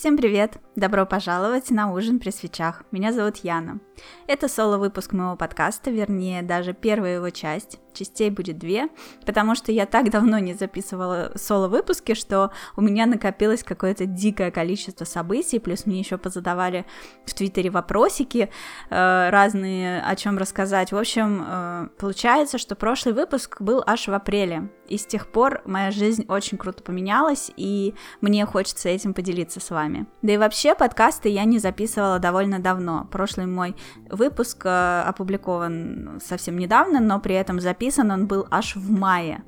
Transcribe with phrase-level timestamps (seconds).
[0.00, 0.56] Всем привет!
[0.80, 2.84] Добро пожаловать на ужин при свечах.
[2.90, 3.80] Меня зовут Яна.
[4.26, 7.78] Это соло-выпуск моего подкаста, вернее, даже первая его часть.
[7.92, 8.88] Частей будет две,
[9.26, 15.04] потому что я так давно не записывала соло-выпуски, что у меня накопилось какое-то дикое количество
[15.04, 16.86] событий, плюс мне еще позадавали
[17.26, 18.48] в Твиттере вопросики
[18.90, 20.92] э, разные, о чем рассказать.
[20.92, 25.60] В общем, э, получается, что прошлый выпуск был аж в апреле, и с тех пор
[25.64, 30.06] моя жизнь очень круто поменялась, и мне хочется этим поделиться с вами.
[30.22, 33.06] Да и вообще подкасты я не записывала довольно давно.
[33.10, 33.76] Прошлый мой
[34.10, 39.42] выпуск э, опубликован совсем недавно, но при этом записан он был аж в мае.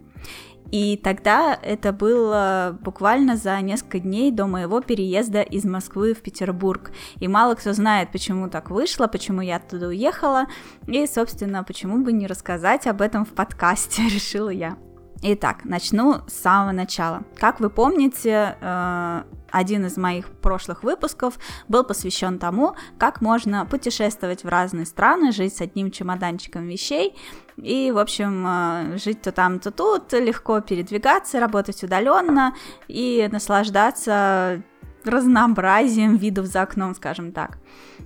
[0.73, 6.93] И тогда это было буквально за несколько дней до моего переезда из Москвы в Петербург.
[7.20, 10.46] И мало кто знает, почему так вышло, почему я оттуда уехала.
[10.87, 14.79] И, собственно, почему бы не рассказать об этом в подкасте, решила я.
[15.24, 17.23] Итак, начну с самого начала.
[17.37, 21.38] Как вы помните, э, один из моих прошлых выпусков
[21.69, 27.15] был посвящен тому, как можно путешествовать в разные страны, жить с одним чемоданчиком вещей
[27.57, 32.54] и, в общем, э, жить то там, то тут, легко передвигаться, работать удаленно
[32.88, 34.63] и наслаждаться
[35.04, 37.59] разнообразием видов за окном, скажем так.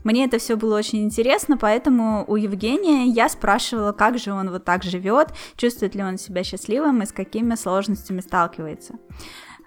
[0.04, 4.64] Мне это все было очень интересно, поэтому у Евгения я спрашивала, как же он вот
[4.64, 8.94] так живет, чувствует ли он себя счастливым и с какими сложностями сталкивается.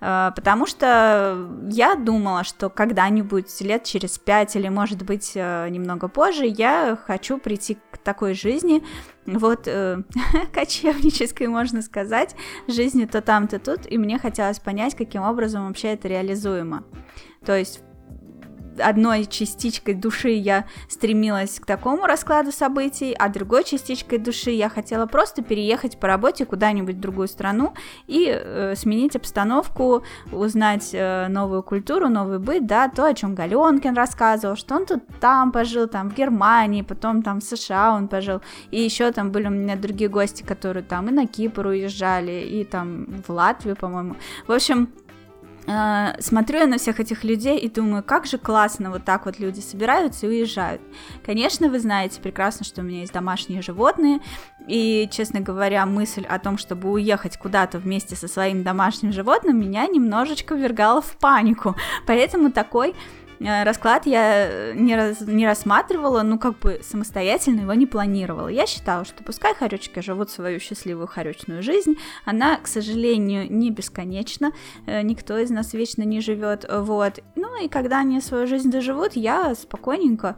[0.02, 6.08] Э, потому что я думала, что когда-нибудь лет через пять или, может быть, э, немного
[6.08, 8.83] позже я хочу прийти к такой жизни,
[9.25, 10.02] вот э,
[10.53, 12.36] кочевнической, можно сказать,
[12.67, 16.84] жизни то там, то тут, и мне хотелось понять, каким образом вообще это реализуемо.
[17.45, 17.81] То есть
[18.80, 25.05] одной частичкой души я стремилась к такому раскладу событий, а другой частичкой души я хотела
[25.05, 27.73] просто переехать по работе куда-нибудь в другую страну
[28.07, 33.94] и э, сменить обстановку, узнать э, новую культуру, новый быт, да, то, о чем Галенкин
[33.94, 38.41] рассказывал, что он тут там пожил, там в Германии, потом там в США он пожил,
[38.72, 42.63] и еще там были у меня другие гости, которые там и на Кипр уезжали, и
[42.63, 44.16] там в Латвию, по-моему.
[44.47, 44.89] В общем,
[45.69, 49.38] Э, смотрю я на всех этих людей и думаю, как же классно вот так вот
[49.38, 50.81] люди собираются и уезжают.
[51.24, 54.19] Конечно, вы знаете прекрасно, что у меня есть домашние животные,
[54.68, 59.85] и, честно говоря, мысль о том, чтобы уехать куда-то вместе со своим домашним животным, меня
[59.85, 61.75] немножечко ввергала в панику.
[62.07, 62.96] Поэтому такой
[63.39, 68.50] расклад я э, не, раз, не рассматривала, ну, как бы самостоятельно его не планировала.
[68.50, 71.95] Я считала, что пускай хоречки живут свою счастливую хоречную жизнь,
[72.25, 74.51] она, к сожалению, не бесконечна,
[74.85, 77.22] э, никто из нас вечно не живет, вот.
[77.35, 80.35] Ну, и когда они свою жизнь доживут, я спокойненько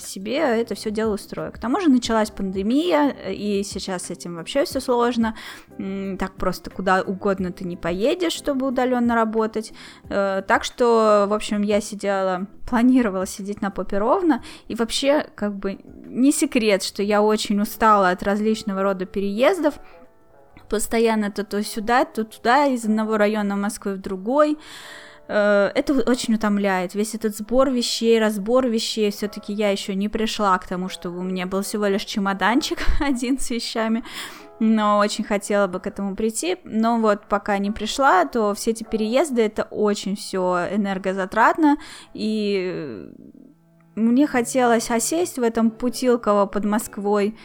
[0.00, 1.52] себе это все дело устрою.
[1.52, 5.36] К тому же началась пандемия, и сейчас с этим вообще все сложно,
[6.18, 9.72] так просто куда угодно ты не поедешь, чтобы удаленно работать,
[10.08, 15.54] так что, в общем, я сидела планировала, планировала сидеть на попе ровно, и вообще, как
[15.54, 19.74] бы, не секрет, что я очень устала от различного рода переездов,
[20.68, 24.56] постоянно то то сюда, то туда, из одного района Москвы в другой,
[25.28, 26.94] э, это очень утомляет.
[26.94, 31.22] Весь этот сбор вещей, разбор вещей, все-таки я еще не пришла к тому, чтобы у
[31.22, 34.02] меня был всего лишь чемоданчик один с вещами
[34.60, 36.56] но очень хотела бы к этому прийти.
[36.64, 41.76] Но вот пока не пришла, то все эти переезды это очень все энергозатратно,
[42.12, 43.08] и
[43.94, 47.36] мне хотелось осесть в этом Путилково под Москвой,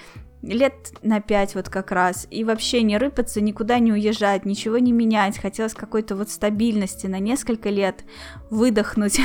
[0.41, 4.91] лет на пять вот как раз, и вообще не рыпаться, никуда не уезжать, ничего не
[4.91, 8.03] менять, хотелось какой-то вот стабильности на несколько лет
[8.49, 9.19] выдохнуть,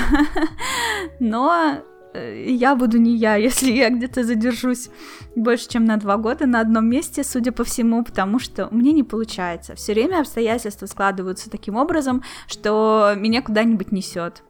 [1.21, 1.79] но
[2.15, 4.91] я буду не я, если я где-то задержусь
[5.35, 9.03] больше, чем на два года на одном месте, судя по всему, потому что мне не
[9.03, 9.75] получается.
[9.75, 14.43] Все время обстоятельства складываются таким образом, что меня куда-нибудь несет.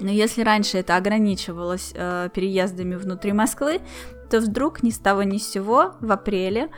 [0.00, 3.80] Но если раньше это ограничивалось э, переездами внутри Москвы,
[4.28, 6.68] то вдруг ни с того ни с сего в апреле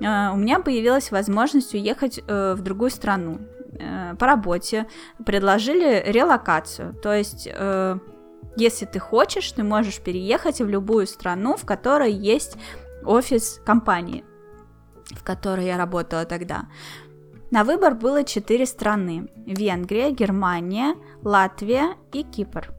[0.00, 3.38] э, у меня появилась возможность уехать э, в другую страну
[3.78, 4.86] э, по работе.
[5.24, 7.98] Предложили релокацию, то есть э,
[8.56, 12.56] если ты хочешь, ты можешь переехать в любую страну, в которой есть
[13.04, 14.24] офис компании,
[15.10, 16.66] в которой я работала тогда.
[17.50, 19.28] На выбор было четыре страны.
[19.46, 22.72] Венгрия, Германия, Латвия и Кипр.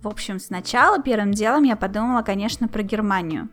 [0.00, 3.48] В общем, сначала первым делом я подумала, конечно, про Германию.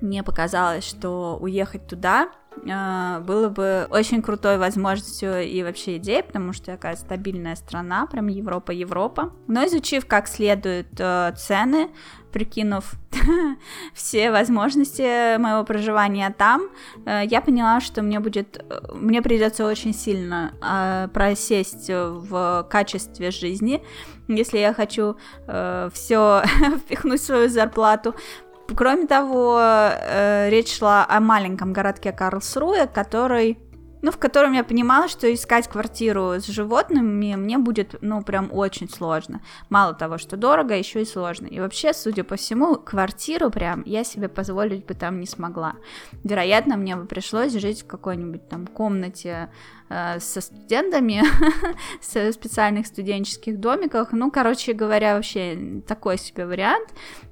[0.00, 2.30] Мне показалось, что уехать туда
[2.64, 9.32] было бы очень крутой возможностью и вообще идеей, потому что такая стабильная страна, прям Европа-Европа.
[9.46, 11.90] Но изучив как следует э, цены,
[12.32, 12.92] прикинув
[13.94, 16.68] все возможности моего проживания там,
[17.06, 23.82] э, я поняла, что мне будет, мне придется очень сильно э, просесть в качестве жизни,
[24.28, 25.16] если я хочу
[25.46, 26.42] э, все
[26.84, 28.14] впихнуть в свою зарплату.
[28.74, 33.58] Кроме того, э, речь шла о маленьком городке Карлсруэ, который
[34.06, 38.88] ну, в котором я понимала, что искать квартиру с животными мне будет, ну, прям очень
[38.88, 39.40] сложно.
[39.68, 41.46] Мало того, что дорого, еще и сложно.
[41.46, 45.74] И вообще, судя по всему, квартиру прям я себе позволить бы там не смогла.
[46.22, 49.50] Вероятно, мне бы пришлось жить в какой-нибудь там комнате
[49.88, 51.24] э, со студентами,
[52.00, 54.12] со специальных студенческих домиках.
[54.12, 56.90] Ну, короче говоря, вообще такой себе вариант.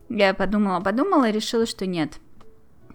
[0.09, 2.21] Я подумала, подумала и решила, что нет,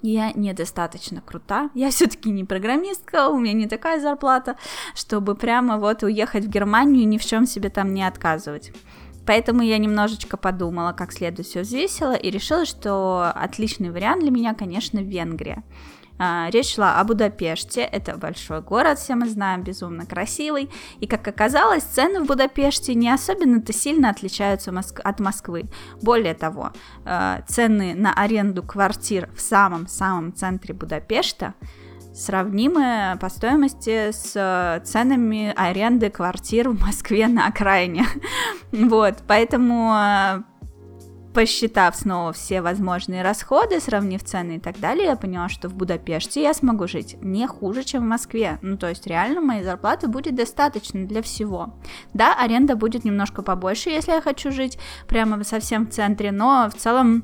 [0.01, 4.57] я недостаточно крута, я все-таки не программистка, у меня не такая зарплата,
[4.95, 8.71] чтобы прямо вот уехать в Германию и ни в чем себе там не отказывать.
[9.25, 14.55] Поэтому я немножечко подумала, как следует все взвесила и решила, что отличный вариант для меня,
[14.55, 15.63] конечно, Венгрия.
[16.19, 20.69] А, речь шла о Будапеште, это большой город, все мы знаем, безумно красивый,
[20.99, 24.73] и, как оказалось, цены в Будапеште не особенно-то сильно отличаются
[25.03, 25.69] от Москвы.
[26.01, 26.71] Более того,
[27.05, 31.53] а, цены на аренду квартир в самом-самом центре Будапешта
[32.13, 38.05] сравнимы по стоимости с ценами аренды квартир в Москве на окраине.
[38.71, 40.43] Вот, поэтому а,
[41.39, 46.41] посчитав снова все возможные расходы, сравнив цены и так далее, я поняла, что в Будапеште
[46.41, 48.59] я смогу жить не хуже, чем в Москве.
[48.61, 51.79] Ну, то есть реально моей зарплаты будет достаточно для всего.
[52.13, 54.77] Да, аренда будет немножко побольше, если я хочу жить
[55.07, 57.23] прямо совсем в центре, но в целом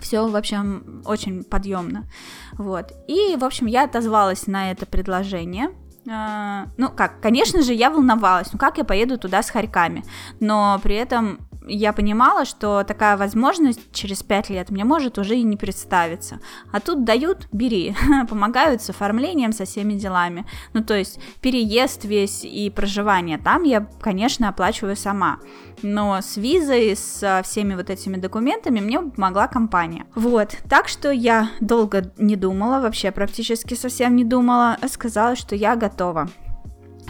[0.00, 2.04] все, в общем, очень подъемно.
[2.52, 2.92] Вот.
[3.08, 5.70] И, в общем, я отозвалась на это предложение.
[6.04, 10.02] Uh, ну как, конечно же, я волновалась, ну как я поеду туда с хорьками,
[10.40, 15.42] но при этом я понимала, что такая возможность через пять лет мне может уже и
[15.42, 16.40] не представиться.
[16.72, 17.94] А тут дают, бери,
[18.28, 20.46] помогают с оформлением, со всеми делами.
[20.72, 25.38] Ну, то есть переезд весь и проживание там я, конечно, оплачиваю сама.
[25.82, 30.06] Но с визой, со всеми вот этими документами мне помогла компания.
[30.14, 35.56] Вот, так что я долго не думала, вообще практически совсем не думала, а сказала, что
[35.56, 36.28] я готова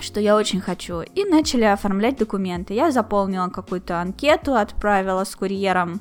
[0.02, 1.00] что я очень хочу.
[1.00, 2.74] И начали оформлять документы.
[2.74, 6.00] Я заполнила какую-то анкету, отправила с курьером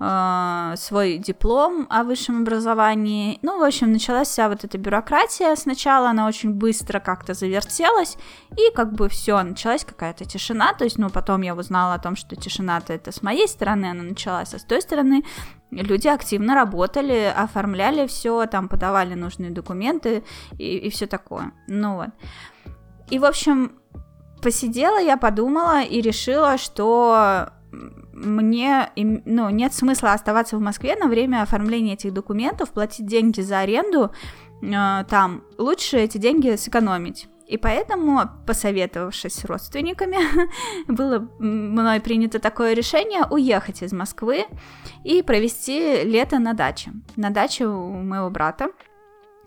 [0.00, 3.38] э, свой диплом о высшем образовании.
[3.42, 5.54] Ну, в общем, началась вся вот эта бюрократия.
[5.56, 8.16] Сначала она очень быстро как-то завертелась,
[8.56, 10.74] и как бы все, началась какая-то тишина.
[10.74, 14.02] То есть, ну, потом я узнала о том, что тишина-то это с моей стороны она
[14.02, 15.22] началась, а с той стороны
[15.70, 20.22] люди активно работали, оформляли все, там подавали нужные документы
[20.58, 21.52] и, и все такое.
[21.66, 22.10] Ну вот.
[23.12, 23.72] И, в общем,
[24.40, 27.50] посидела я, подумала и решила, что
[28.14, 33.58] мне ну, нет смысла оставаться в Москве на время оформления этих документов, платить деньги за
[33.58, 34.12] аренду
[34.62, 35.44] э, там.
[35.58, 37.28] Лучше эти деньги сэкономить.
[37.46, 40.16] И поэтому, посоветовавшись с родственниками,
[40.90, 44.46] было мной принято такое решение уехать из Москвы
[45.04, 46.92] и провести лето на даче.
[47.16, 48.70] На даче у моего брата.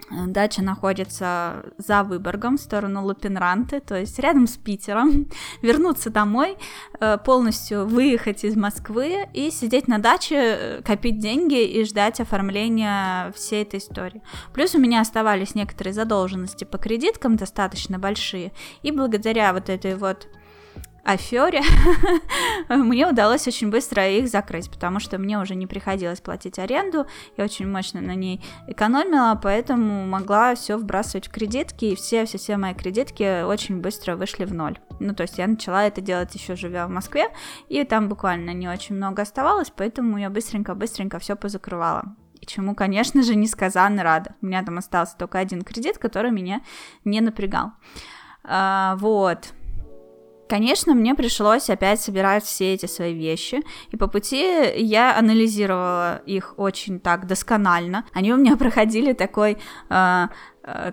[0.10, 5.28] Дача находится за Выборгом, в сторону Лапинранты, то есть рядом с Питером.
[5.62, 6.58] Вернуться домой,
[7.00, 13.32] э, полностью выехать из Москвы и сидеть на даче, э, копить деньги и ждать оформления
[13.36, 14.22] всей этой истории.
[14.54, 18.52] Плюс у меня оставались некоторые задолженности по кредиткам достаточно большие,
[18.84, 20.28] и благодаря вот этой вот
[21.06, 21.62] афере
[22.70, 27.06] мне удалось очень быстро их закрыть, потому что мне уже не приходилось платить аренду,
[27.38, 32.38] я очень мощно на ней экономила, поэтому могла все вбрасывать в кредитки, и все, все,
[32.38, 34.80] все мои кредитки очень быстро вышли в ноль.
[35.00, 37.28] Ну, то есть я начала это делать еще живя в Москве,
[37.70, 42.16] и там буквально не очень много оставалось, поэтому я быстренько-быстренько все позакрывала.
[42.46, 44.36] Чему, конечно же, несказанно рада.
[44.42, 46.62] У меня там остался только один кредит, который меня
[47.04, 47.72] не напрягал.
[48.44, 49.54] А, вот.
[50.48, 56.54] Конечно, мне пришлось опять собирать все эти свои вещи, и по пути я анализировала их
[56.58, 58.06] очень так досконально.
[58.14, 59.58] Они у меня проходили такой
[59.90, 60.28] э,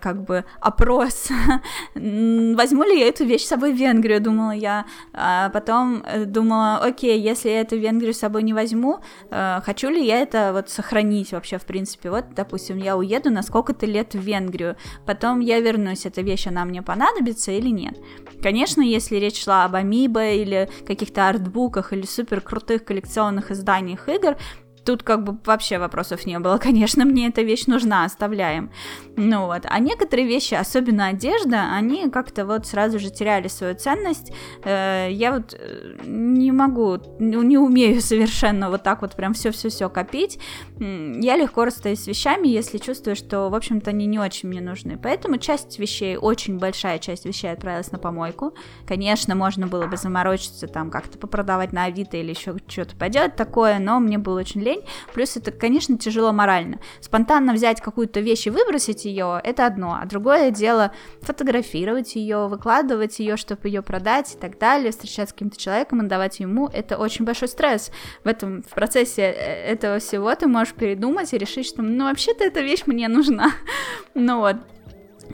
[0.03, 1.29] как бы опрос,
[1.95, 4.85] возьму ли я эту вещь с собой в Венгрию, думала я.
[5.13, 9.01] А потом э, думала, окей, если я эту Венгрию с собой не возьму,
[9.31, 12.11] э, хочу ли я это вот сохранить вообще, в принципе.
[12.11, 14.77] Вот, допустим, я уеду на сколько-то лет в Венгрию,
[15.07, 17.97] потом я вернусь, эта вещь, она мне понадобится или нет.
[18.43, 24.37] Конечно, если речь шла об Амибо или каких-то артбуках или супер крутых коллекционных изданиях игр,
[24.85, 26.59] Тут как бы вообще вопросов не было.
[26.63, 28.71] Конечно, мне эта вещь нужна, оставляем.
[29.17, 29.63] Ну вот.
[29.65, 34.33] А некоторые вещи, особенно одежда, они как-то вот сразу же теряли свою ценность.
[34.65, 40.39] Э, я вот э, не могу, не умею совершенно вот так вот прям все-все-все копить.
[40.79, 44.99] Я легко расстаюсь с вещами, если чувствую, что, в общем-то, они не очень мне нужны.
[45.01, 48.55] Поэтому часть вещей, очень большая часть вещей отправилась на помойку.
[48.87, 53.79] Конечно, можно было бы заморочиться, там как-то попродавать на Авито или еще что-то поделать такое,
[53.79, 56.81] но мне было очень лень лень, плюс это, конечно, тяжело морально.
[57.01, 63.19] Спонтанно взять какую-то вещь и выбросить ее, это одно, а другое дело фотографировать ее, выкладывать
[63.19, 67.25] ее, чтобы ее продать и так далее, встречаться с каким-то человеком, отдавать ему, это очень
[67.25, 67.91] большой стресс.
[68.25, 72.45] В этом, в процессе э, этого всего ты можешь передумать и решить, что, ну, вообще-то
[72.45, 73.53] эта вещь мне нужна.
[74.15, 74.57] ну вот.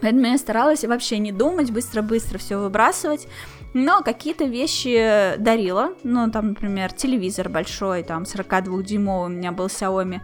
[0.00, 3.28] Поэтому я старалась вообще не думать, быстро-быстро все выбрасывать.
[3.74, 5.90] Но какие-то вещи дарила.
[6.02, 10.20] Ну, там, например, телевизор большой, там, 42-дюймовый у меня был Xiaomi.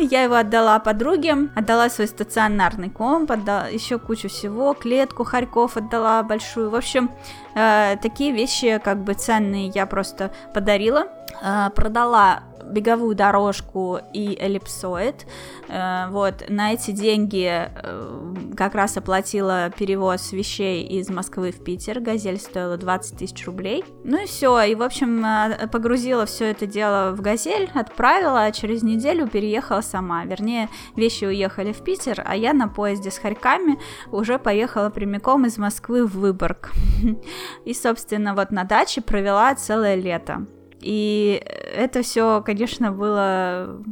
[0.00, 6.22] Я его отдала подруге, отдала свой стационарный комп, отдала еще кучу всего, клетку Харьков отдала
[6.22, 6.70] большую.
[6.70, 7.10] В общем,
[7.54, 11.08] э, такие вещи как бы ценные я просто подарила.
[11.42, 15.26] Э, продала беговую дорожку и эллипсоид.
[15.68, 22.00] Э, вот, на эти деньги э, как раз оплатила перевоз вещей из Москвы в Питер.
[22.00, 23.84] Газель стоила 20 тысяч рублей.
[24.04, 28.52] Ну и все, и, в общем, э, погрузила все это дело в Газель, отправила, а
[28.52, 30.24] через неделю переехала сама.
[30.24, 33.78] Вернее, вещи уехали в Питер, а я на поезде с хорьками
[34.10, 36.72] уже поехала прямиком из Москвы в Выборг.
[37.64, 40.46] И, собственно, вот на даче провела целое лето.
[40.84, 41.42] И
[41.74, 43.82] это все, конечно, было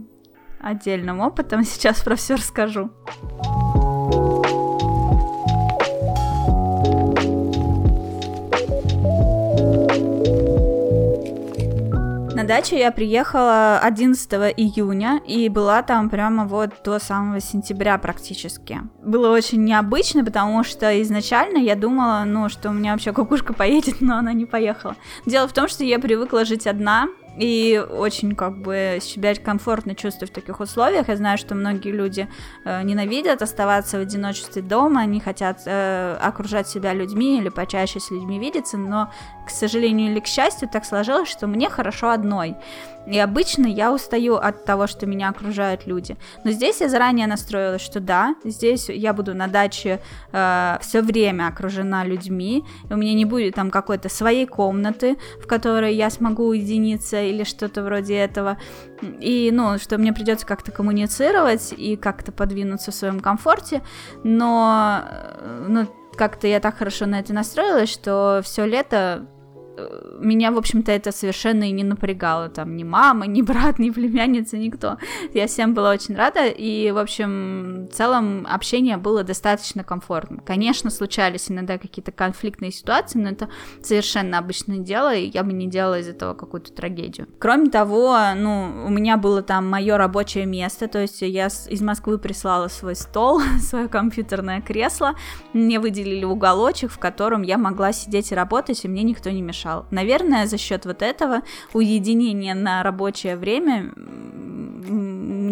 [0.60, 1.64] отдельным опытом.
[1.64, 2.90] Сейчас про все расскажу.
[12.52, 18.82] Дачу я приехала 11 июня и была там прямо вот до самого сентября практически.
[19.02, 24.02] Было очень необычно, потому что изначально я думала, ну, что у меня вообще кукушка поедет,
[24.02, 24.96] но она не поехала.
[25.24, 30.28] Дело в том, что я привыкла жить одна, и очень как бы себя комфортно чувствую
[30.28, 31.08] в таких условиях.
[31.08, 32.28] Я знаю, что многие люди
[32.64, 38.10] э, ненавидят оставаться в одиночестве дома, они хотят э, окружать себя людьми или почаще с
[38.10, 39.10] людьми видеться, но,
[39.46, 42.56] к сожалению или к счастью, так сложилось, что мне хорошо одной.
[43.06, 46.16] И обычно я устаю от того, что меня окружают люди.
[46.44, 50.00] Но здесь я заранее настроилась, что да, здесь я буду на даче
[50.32, 55.94] э, все время окружена людьми, у меня не будет там какой-то своей комнаты, в которой
[55.94, 58.58] я смогу уединиться или что-то вроде этого.
[59.20, 63.82] И, ну, что мне придется как-то коммуницировать и как-то подвинуться в своем комфорте,
[64.24, 65.86] но, э, ну,
[66.16, 69.26] как-то я так хорошо на это настроилась, что все лето
[70.18, 72.48] меня, в общем-то, это совершенно и не напрягало.
[72.48, 74.98] Там ни мама, ни брат, ни племянница, никто.
[75.32, 80.40] Я всем была очень рада, и, в общем, в целом общение было достаточно комфортным.
[80.40, 83.48] Конечно, случались иногда какие-то конфликтные ситуации, но это
[83.82, 87.26] совершенно обычное дело, и я бы не делала из этого какую-то трагедию.
[87.38, 92.18] Кроме того, ну, у меня было там мое рабочее место, то есть я из Москвы
[92.18, 95.14] прислала свой стол, свое компьютерное кресло,
[95.52, 99.61] мне выделили уголочек, в котором я могла сидеть и работать, и мне никто не мешал
[99.62, 99.86] мешал.
[99.90, 101.42] Наверное, за счет вот этого
[101.72, 103.92] уединения на рабочее время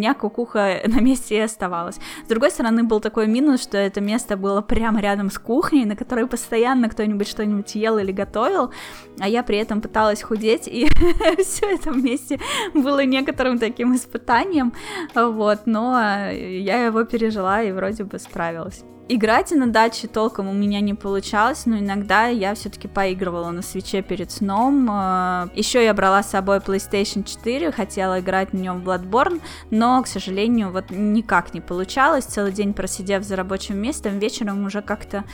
[0.01, 1.99] меня кукуха на месте и оставалась.
[2.25, 5.97] С другой стороны, был такой минус, что это место было прямо рядом с кухней, на
[5.97, 8.73] которой постоянно кто-нибудь что-нибудь ел или готовил,
[9.19, 10.89] а я при этом пыталась худеть, и
[11.39, 12.41] все это вместе
[12.75, 14.73] было некоторым таким испытанием,
[15.15, 16.01] вот, но
[16.31, 18.85] я его пережила и вроде бы справилась.
[19.13, 24.03] Играть на даче толком у меня не получалось, но иногда я все-таки поигрывала на свече
[24.03, 24.89] перед сном.
[24.89, 29.41] Э, Еще я брала с собой PlayStation 4, хотела играть на нем в Bloodborne,
[29.73, 32.25] но, к сожалению, вот никак не получалось.
[32.25, 35.25] Целый день просидев за рабочим местом, вечером уже как-то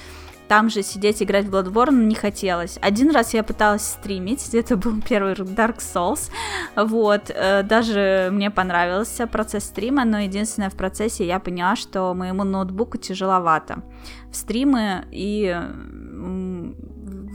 [0.48, 2.78] там же сидеть играть в Bloodborne не хотелось.
[2.80, 6.30] Один раз я пыталась стримить, это был первый Dark Souls,
[6.76, 12.44] вот, э, даже мне понравился процесс стрима, но единственное, в процессе я поняла, что моему
[12.44, 13.82] ноутбуку тяжеловато.
[14.30, 15.56] В стримы и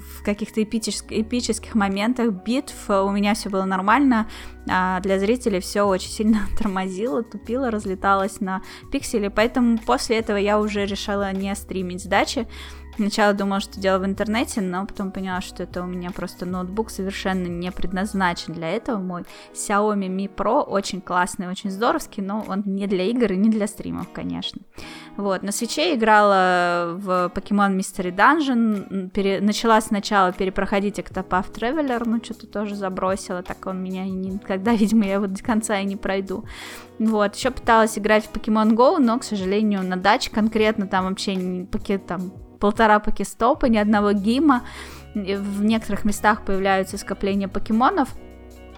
[0.02, 4.28] в каких-то эпических, эпических моментах битв у меня все было нормально,
[4.70, 10.60] а для зрителей все очень сильно тормозило, тупило, разлеталось на пиксели, поэтому после этого я
[10.60, 12.48] уже решила не стримить сдачи,
[12.96, 16.90] Сначала думала, что дело в интернете, но потом поняла, что это у меня просто ноутбук
[16.90, 19.00] совершенно не предназначен для этого.
[19.00, 23.50] Мой Xiaomi Mi Pro очень классный, очень здоровский, но он не для игр и не
[23.50, 24.62] для стримов, конечно.
[25.18, 29.42] Вот, на свече играла в Pokemon Mystery Dungeon, пере...
[29.42, 35.14] начала сначала перепроходить Octopath Traveler, ну что-то тоже забросила, так он меня никогда, видимо, я
[35.14, 36.46] его до конца и не пройду.
[37.00, 41.36] Вот, еще пыталась играть в Pokemon Go, но, к сожалению, на даче конкретно там вообще
[41.36, 42.32] не пакет там
[42.62, 44.62] полтора покестопа, ни одного гима.
[45.14, 48.10] В некоторых местах появляются скопления покемонов.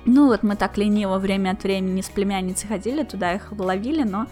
[0.06, 4.28] Ну вот мы так лениво время от времени с племянницей ходили, туда их ловили, но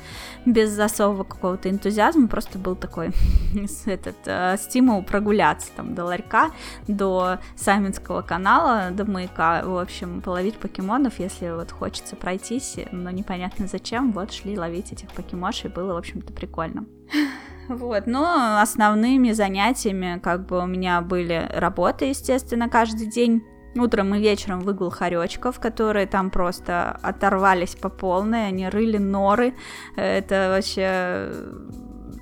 [0.45, 3.11] без особого какого-то энтузиазма, просто был такой
[3.85, 6.51] этот э, стимул прогуляться там до ларька,
[6.89, 13.67] до Саминского канала, до маяка, в общем, половить покемонов, если вот хочется пройтись, но непонятно
[13.67, 16.85] зачем, вот шли ловить этих покемошей, было, в общем-то, прикольно.
[17.77, 23.43] Вот, но основными занятиями как бы у меня были работа, естественно, каждый день.
[23.73, 29.53] Утром и вечером выгул хоречков, которые там просто оторвались по полной, они рыли норы.
[29.95, 31.31] Это вообще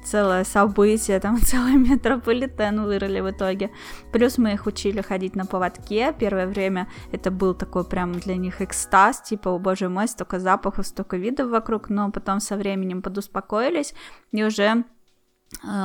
[0.03, 3.71] целое событие, там целый метрополитен вырыли в итоге.
[4.11, 6.13] Плюс мы их учили ходить на поводке.
[6.19, 10.85] Первое время это был такой прям для них экстаз, типа, о боже мой, столько запахов,
[10.85, 13.95] столько видов вокруг, но потом со временем подуспокоились
[14.31, 14.83] и уже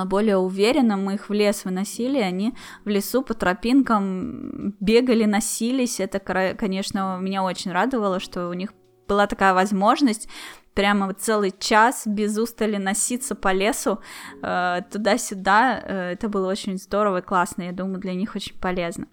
[0.07, 2.55] более уверенно мы их в лес выносили, они
[2.85, 6.01] в лесу по тропинкам бегали, носились.
[6.01, 8.73] Это, конечно, меня очень радовало, что у них
[9.09, 10.29] была такая возможность
[10.75, 14.01] прямо целый час без устали носиться по лесу
[14.43, 15.81] э, туда-сюда.
[15.83, 19.07] Э, это было очень здорово и классно, я думаю, для них очень полезно.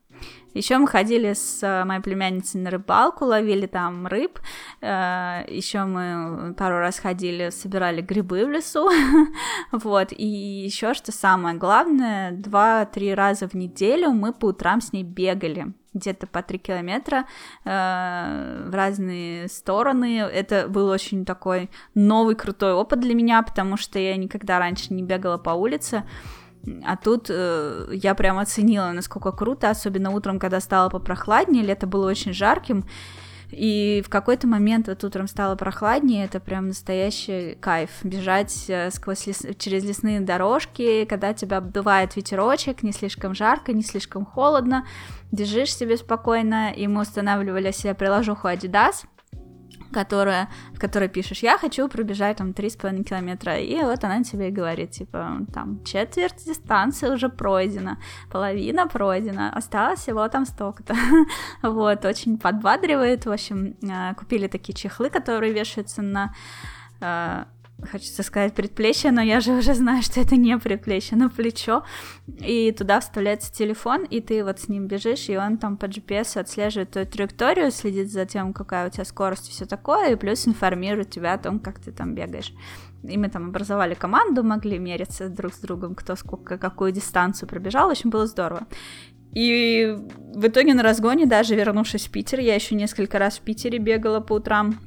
[0.53, 4.39] Еще мы ходили с э, моей племянницей на рыбалку, ловили там рыб.
[4.81, 8.89] Э, Еще мы пару раз ходили, собирали грибы в лесу.
[9.71, 10.09] вот.
[10.11, 15.73] И еще что самое главное, два-три раза в неделю мы по утрам с ней бегали
[15.93, 17.25] где-то по три километра
[17.65, 20.19] э, в разные стороны.
[20.19, 25.03] Это был очень такой новый крутой опыт для меня, потому что я никогда раньше не
[25.03, 26.03] бегала по улице.
[26.85, 32.07] А тут э, я прям оценила, насколько круто, особенно утром, когда стало попрохладнее, лето было
[32.07, 32.85] очень жарким,
[33.51, 37.89] и в какой-то момент вот утром стало прохладнее, это прям настоящий кайф.
[38.03, 39.45] Бежать э, сквозь лес...
[39.57, 44.85] через лесные дорожки, когда тебя обдувает ветерочек, не слишком жарко, не слишком холодно,
[45.31, 49.05] бежишь себе спокойно, и мы устанавливали себе приложуху Adidas,
[49.91, 54.91] которая, в которой пишешь, я хочу пробежать там 3,5 километра, и вот она тебе говорит,
[54.91, 57.97] типа, там, четверть дистанции уже пройдена,
[58.31, 60.95] половина пройдена, осталось всего там столько-то.
[61.61, 66.33] вот, очень подбадривает, в общем, э, купили такие чехлы, которые вешаются на
[67.01, 67.45] э,
[67.89, 71.83] хочется сказать предплечье, но я же уже знаю, что это не предплечье, но плечо,
[72.39, 76.39] и туда вставляется телефон, и ты вот с ним бежишь, и он там по GPS
[76.39, 80.47] отслеживает твою траекторию, следит за тем, какая у тебя скорость и все такое, и плюс
[80.47, 82.53] информирует тебя о том, как ты там бегаешь.
[83.03, 87.89] И мы там образовали команду, могли мериться друг с другом, кто сколько, какую дистанцию пробежал,
[87.89, 88.67] очень было здорово.
[89.33, 89.95] И
[90.35, 94.19] в итоге на разгоне, даже вернувшись в Питер, я еще несколько раз в Питере бегала
[94.19, 94.77] по утрам,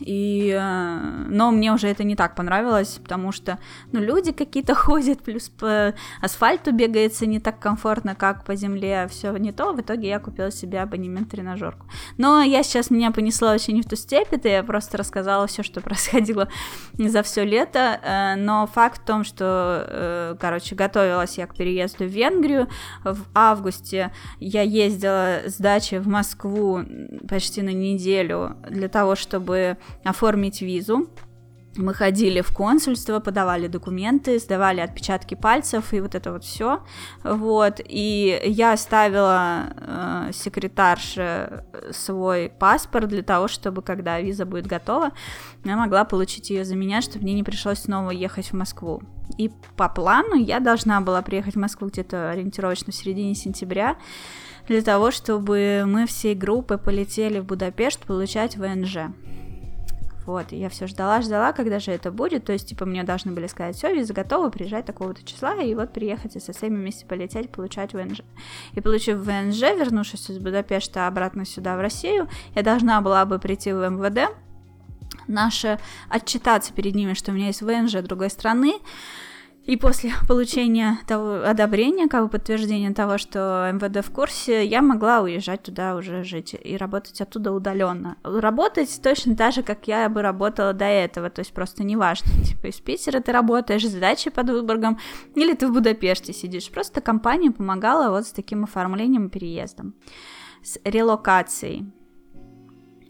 [0.00, 3.58] и, э, но мне уже это не так понравилось, потому что,
[3.92, 9.36] ну, люди какие-то ходят, плюс по асфальту бегается не так комфортно, как по земле, все
[9.36, 9.72] не то.
[9.72, 11.86] В итоге я купила себе абонемент тренажерку.
[12.18, 15.62] Но я сейчас меня понесла очень не в ту степь, это я просто рассказала все,
[15.62, 16.48] что происходило
[16.98, 18.00] за все лето.
[18.02, 22.68] Э, но факт в том, что, э, короче, готовилась я к переезду в Венгрию.
[23.04, 26.80] В августе я ездила с дачи в Москву
[27.28, 31.08] почти на неделю для того, чтобы оформить визу.
[31.76, 36.80] Мы ходили в консульство, подавали документы, сдавали отпечатки пальцев и вот это вот все.
[37.22, 37.80] Вот.
[37.84, 45.10] И я оставила э, секретарше свой паспорт для того, чтобы, когда виза будет готова,
[45.64, 49.02] я могла получить ее за меня, чтобы мне не пришлось снова ехать в Москву.
[49.36, 53.96] И по плану я должна была приехать в Москву где-то ориентировочно в середине сентября
[54.66, 58.98] для того, чтобы мы всей группой полетели в Будапешт получать ВНЖ.
[60.26, 62.44] Вот, я все ждала, ждала, когда же это будет.
[62.44, 65.92] То есть, типа, мне должны были сказать, все, виза готова, приезжать такого-то числа, и вот
[65.92, 68.22] приехать и со всеми вместе полететь, получать ВНЖ.
[68.74, 73.72] И получив ВНЖ, вернувшись из Будапешта обратно сюда, в Россию, я должна была бы прийти
[73.72, 74.34] в МВД,
[75.28, 78.80] наше отчитаться перед ними, что у меня есть ВНЖ другой страны,
[79.66, 85.20] И после получения того одобрения, как бы подтверждения того, что МВД в курсе, я могла
[85.20, 88.16] уезжать туда уже жить и работать оттуда удаленно.
[88.22, 92.68] Работать точно так же, как я бы работала до этого, то есть просто неважно, типа
[92.68, 95.00] из Питера ты работаешь дачей под Выборгом,
[95.34, 96.70] или ты в Будапеште сидишь.
[96.70, 99.94] Просто компания помогала вот с таким оформлением и переездом,
[100.62, 101.90] с релокацией.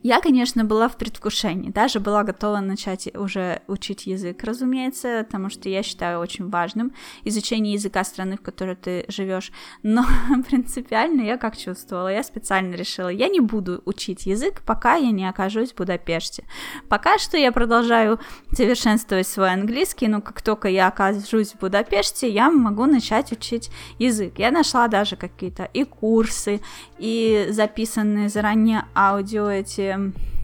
[0.06, 5.68] Я, конечно, была в предвкушении, даже была готова начать уже учить язык, разумеется, потому что
[5.68, 6.92] я считаю очень важным
[7.24, 9.50] изучение языка страны, в которой ты живешь.
[9.82, 10.04] Но
[10.48, 15.28] принципиально я как чувствовала, я специально решила, я не буду учить язык, пока я не
[15.28, 16.44] окажусь в Будапеште.
[16.88, 18.20] Пока что я продолжаю
[18.52, 24.34] совершенствовать свой английский, но как только я окажусь в Будапеште, я могу начать учить язык.
[24.38, 26.60] Я нашла даже какие-то и курсы,
[26.96, 29.95] и записанные заранее аудио эти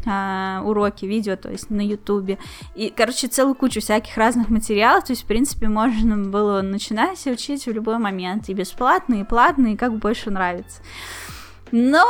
[0.06, 2.38] э, уроки, видео, то есть на ютубе,
[2.74, 7.66] и, короче, целую кучу всяких разных материалов, то есть, в принципе, можно было начинать учить
[7.66, 10.82] в любой момент, и бесплатно, и платно, и как больше нравится.
[11.70, 12.04] Но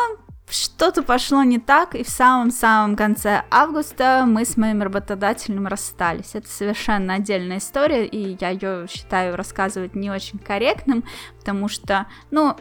[0.52, 6.34] что-то пошло не так, и в самом-самом конце августа мы с моим работодателем расстались.
[6.34, 11.04] Это совершенно отдельная история, и я ее считаю рассказывать не очень корректным,
[11.38, 12.56] потому что, ну,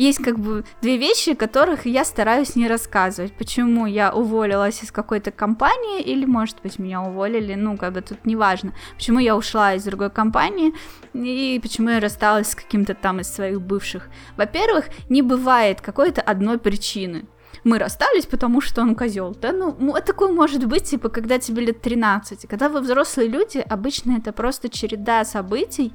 [0.00, 3.32] есть как бы две вещи, которых я стараюсь не рассказывать.
[3.34, 8.24] Почему я уволилась из какой-то компании, или, может быть, меня уволили, ну, как бы тут
[8.24, 8.72] неважно.
[8.96, 10.72] Почему я ушла из другой компании,
[11.12, 14.08] и почему я рассталась с каким-то там из своих бывших.
[14.36, 17.26] Во-первых, не бывает какой-то одной причины
[17.62, 19.36] мы расстались, потому что он козел.
[19.38, 22.46] Да, ну, такое может быть, типа, когда тебе лет 13.
[22.48, 25.92] Когда вы взрослые люди, обычно это просто череда событий,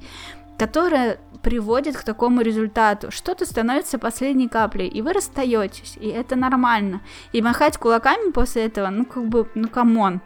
[0.58, 3.12] которая приводит к такому результату.
[3.12, 7.02] Что-то становится последней каплей, и вы расстаетесь, и это нормально.
[7.30, 10.20] И махать кулаками после этого, ну как бы, ну come on.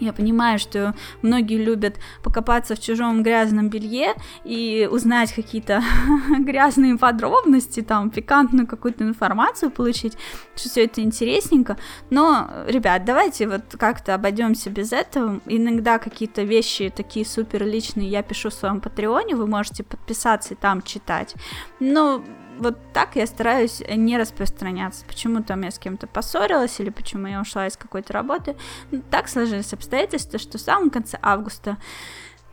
[0.00, 5.82] Я понимаю, что многие любят покопаться в чужом грязном белье и узнать какие-то
[6.38, 10.16] грязные подробности, там, пикантную какую-то информацию получить,
[10.54, 11.76] что все это интересненько.
[12.10, 15.40] Но, ребят, давайте вот как-то обойдемся без этого.
[15.46, 20.56] Иногда какие-то вещи такие супер личные я пишу в своем патреоне, вы можете подписаться и
[20.56, 21.34] там читать.
[21.80, 22.22] Но
[22.58, 25.04] вот так я стараюсь не распространяться.
[25.06, 28.56] Почему там я с кем-то поссорилась или почему я ушла из какой-то работы.
[28.90, 31.76] Ну, так сложились обстоятельства, что в самом конце августа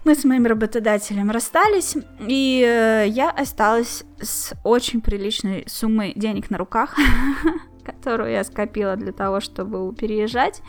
[0.04, 1.96] мы с моим работодателем расстались,
[2.28, 6.98] и э, я осталась с очень приличной суммой денег на руках,
[7.86, 10.62] которую я скопила для того, чтобы переезжать.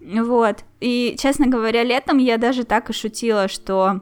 [0.00, 0.64] Вот.
[0.80, 4.00] И, честно говоря, летом я даже так и шутила, что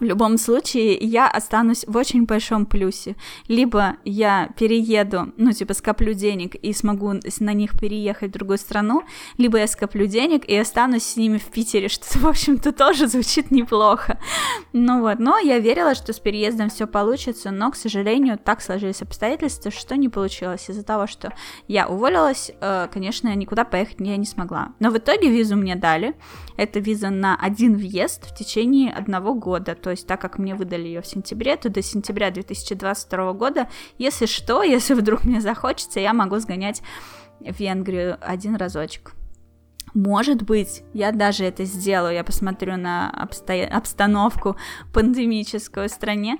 [0.00, 3.16] в любом случае я останусь в очень большом плюсе.
[3.48, 9.02] Либо я перееду, ну, типа, скоплю денег и смогу на них переехать в другую страну,
[9.38, 13.50] либо я скоплю денег и останусь с ними в Питере, что, в общем-то, тоже звучит
[13.50, 14.18] неплохо.
[14.72, 19.02] Ну вот, но я верила, что с переездом все получится, но, к сожалению, так сложились
[19.02, 20.68] обстоятельства, что не получилось.
[20.68, 21.32] Из-за того, что
[21.68, 24.72] я уволилась, э, конечно, никуда поехать я не смогла.
[24.80, 26.14] Но в итоге визу мне дали.
[26.56, 30.86] Это виза на один въезд в течение одного года то есть так как мне выдали
[30.86, 33.68] ее в сентябре, то до сентября 2022 года,
[33.98, 36.82] если что, если вдруг мне захочется, я могу сгонять
[37.40, 39.12] в Венгрию один разочек.
[39.94, 43.64] Может быть, я даже это сделаю, я посмотрю на обсто...
[43.64, 44.56] обстановку
[44.94, 46.38] пандемическую в стране,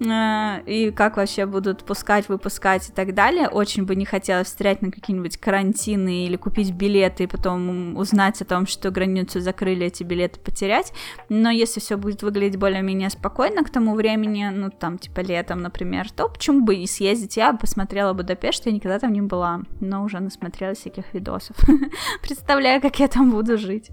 [0.00, 3.48] и как вообще будут пускать, выпускать и так далее.
[3.48, 8.44] Очень бы не хотелось встрять на какие-нибудь карантины или купить билеты и потом узнать о
[8.44, 10.92] том, что границу закрыли, эти билеты потерять.
[11.28, 16.10] Но если все будет выглядеть более-менее спокойно к тому времени, ну там типа летом, например,
[16.10, 17.36] то почему бы и съездить?
[17.36, 21.56] Я посмотрела Будапешт, я никогда там не была, но уже насмотрелась всяких видосов.
[22.22, 23.90] Представляю, как я там буду жить.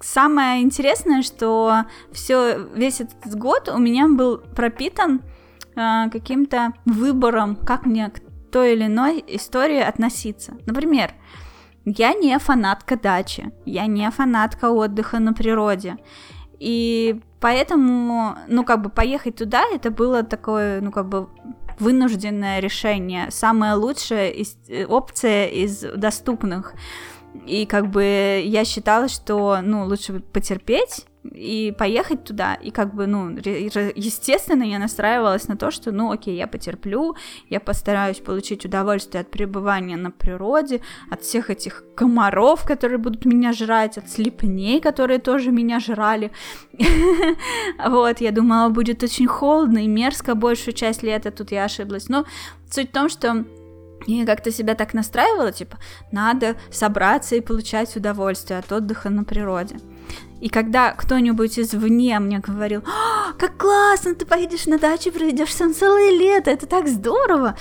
[0.00, 5.22] Самое интересное, что все, весь этот год у меня был пропитан
[5.74, 8.20] э, каким-то выбором, как мне к
[8.52, 10.56] той или иной истории относиться.
[10.66, 11.12] Например,
[11.84, 15.96] я не фанатка дачи, я не фанатка отдыха на природе.
[16.60, 21.28] И поэтому, ну, как бы поехать туда, это было такое, ну, как бы
[21.78, 26.74] вынужденное решение, самая лучшая из, э, опция из доступных.
[27.46, 32.54] И как бы я считала, что, ну, лучше потерпеть и поехать туда.
[32.54, 37.16] И как бы, ну, естественно, я настраивалась на то, что, ну, окей, я потерплю,
[37.50, 43.52] я постараюсь получить удовольствие от пребывания на природе, от всех этих комаров, которые будут меня
[43.52, 46.30] жрать, от слепней, которые тоже меня жрали.
[47.88, 52.08] Вот, я думала, будет очень холодно и мерзко большую часть лета, тут я ошиблась.
[52.08, 52.24] Но
[52.70, 53.44] суть в том, что
[54.06, 55.78] И как-то себя так настраивала, типа,
[56.12, 59.76] надо собраться и получать удовольствие от отдыха на природе.
[60.40, 65.74] И когда кто-нибудь извне мне говорил, «А, как классно, ты поедешь на дачу, проведешь там
[65.74, 67.56] целое лето, это так здорово,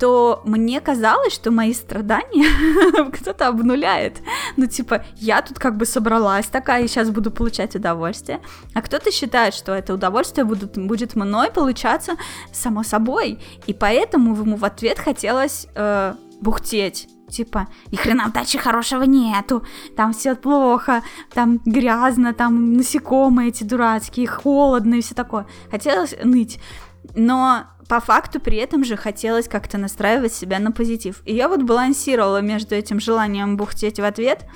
[0.00, 4.22] то мне казалось, что мои страдания кто-то обнуляет.
[4.56, 8.40] Ну, типа, я тут как бы собралась такая, и сейчас буду получать удовольствие.
[8.74, 12.16] А кто-то считает, что это удовольствие будет, будет мной получаться
[12.50, 13.38] само собой.
[13.66, 19.62] И поэтому ему в ответ хотелось э, бухтеть типа, ни хрена в даче хорошего нету,
[19.96, 25.46] там все плохо, там грязно, там насекомые эти дурацкие, холодно и все такое.
[25.70, 26.58] Хотелось ныть.
[27.14, 31.22] Но по факту при этом же хотелось как-то настраивать себя на позитив.
[31.24, 34.46] И я вот балансировала между этим желанием бухтеть в ответ,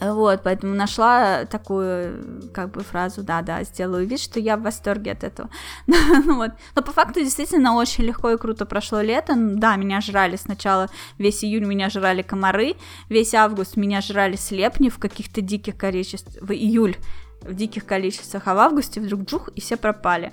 [0.00, 5.24] вот, поэтому нашла такую, как бы, фразу, да-да, сделаю вид, что я в восторге от
[5.24, 5.50] этого.
[5.86, 6.52] Ну вот.
[6.76, 9.34] Но по факту действительно очень легко и круто прошло лето.
[9.36, 12.74] Да, меня жрали сначала, весь июль меня жрали комары,
[13.08, 16.96] весь август меня жрали слепни в каких-то диких количествах, в июль
[17.42, 20.32] в диких количествах, а в августе вдруг джух, и все пропали.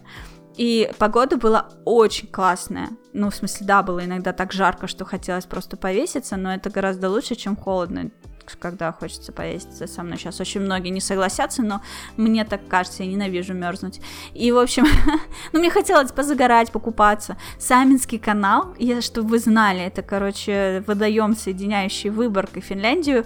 [0.57, 2.89] И погода была очень классная.
[3.13, 7.09] Ну, в смысле, да, было иногда так жарко, что хотелось просто повеситься, но это гораздо
[7.09, 8.11] лучше, чем холодно,
[8.59, 10.17] когда хочется повеситься со мной.
[10.17, 11.81] Сейчас очень многие не согласятся, но
[12.17, 14.01] мне так кажется, я ненавижу мерзнуть.
[14.33, 14.85] И, в общем,
[15.53, 17.37] ну, мне хотелось позагорать, покупаться.
[17.57, 23.25] Саминский канал, я, чтобы вы знали, это, короче, водоем, соединяющий Выборг и Финляндию,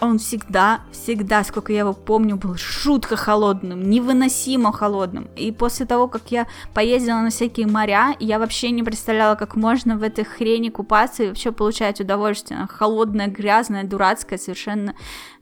[0.00, 5.28] он всегда, всегда, сколько я его помню, был жутко холодным, невыносимо холодным.
[5.36, 9.96] И после того, как я поездила на всякие моря, я вообще не представляла, как можно
[9.96, 12.66] в этой хрени купаться и вообще получать удовольствие.
[12.70, 14.94] Холодное, грязное, дурацкое, совершенно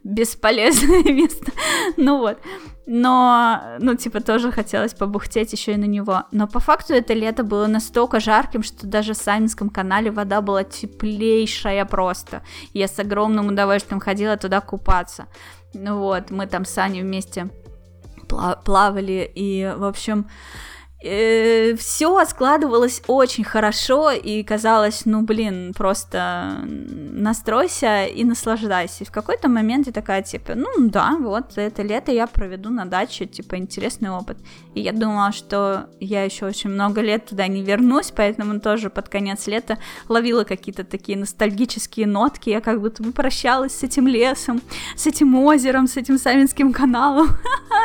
[0.04, 1.52] бесполезное место.
[1.96, 2.38] Ну вот.
[2.92, 6.24] Но, ну, типа, тоже хотелось побухтеть еще и на него.
[6.32, 10.64] Но по факту это лето было настолько жарким, что даже в Саминском канале вода была
[10.64, 12.42] теплейшая просто.
[12.74, 15.26] Я с огромным удовольствием ходила туда купаться.
[15.72, 17.50] Ну вот, мы там с Аней вместе
[18.64, 20.28] плавали, и, в общем,
[21.02, 29.04] э, все складывалось очень хорошо, и казалось, ну, блин, просто настройся и наслаждайся.
[29.04, 32.84] И в какой-то момент я такая, типа, ну, да, вот, это лето я проведу на
[32.84, 34.38] даче, типа, интересный опыт.
[34.74, 39.08] И я думала, что я еще очень много лет туда не вернусь, поэтому тоже под
[39.08, 44.60] конец лета ловила какие-то такие ностальгические нотки, я как будто бы прощалась с этим лесом,
[44.96, 47.28] с этим озером, с этим Савинским каналом.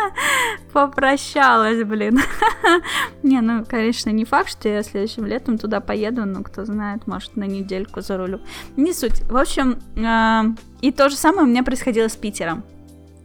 [0.73, 2.19] Попрощалась, блин.
[3.23, 7.35] Не, ну, конечно, не факт, что я следующим летом туда поеду, но кто знает, может,
[7.35, 8.39] на недельку за рулю.
[8.77, 9.21] Не суть.
[9.29, 12.63] В общем, э, и то же самое у меня происходило с Питером.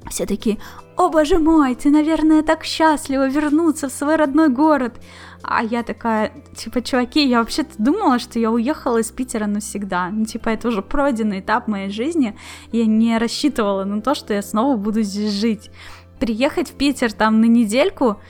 [0.08, 0.58] Все такие,
[0.96, 5.00] о боже мой, ты, наверное, так счастлива вернуться в свой родной город.
[5.42, 10.10] А я такая, типа, чуваки, я вообще-то думала, что я уехала из Питера навсегда.
[10.10, 12.36] Ну, типа, это уже пройденный этап моей жизни.
[12.72, 15.70] Я не рассчитывала на то, что я снова буду здесь жить.
[16.18, 18.20] Приехать в Питер там на недельку,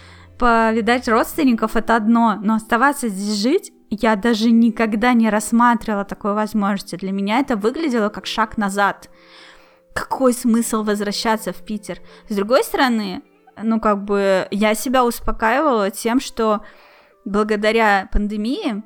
[0.41, 6.97] повидать родственников это одно, но оставаться здесь жить я даже никогда не рассматривала такой возможности.
[6.97, 9.11] Для меня это выглядело как шаг назад.
[9.93, 11.99] Какой смысл возвращаться в Питер?
[12.29, 13.23] С другой стороны,
[13.63, 16.63] ну как бы я себя успокаивала тем, что
[17.27, 18.83] благодаря пандемии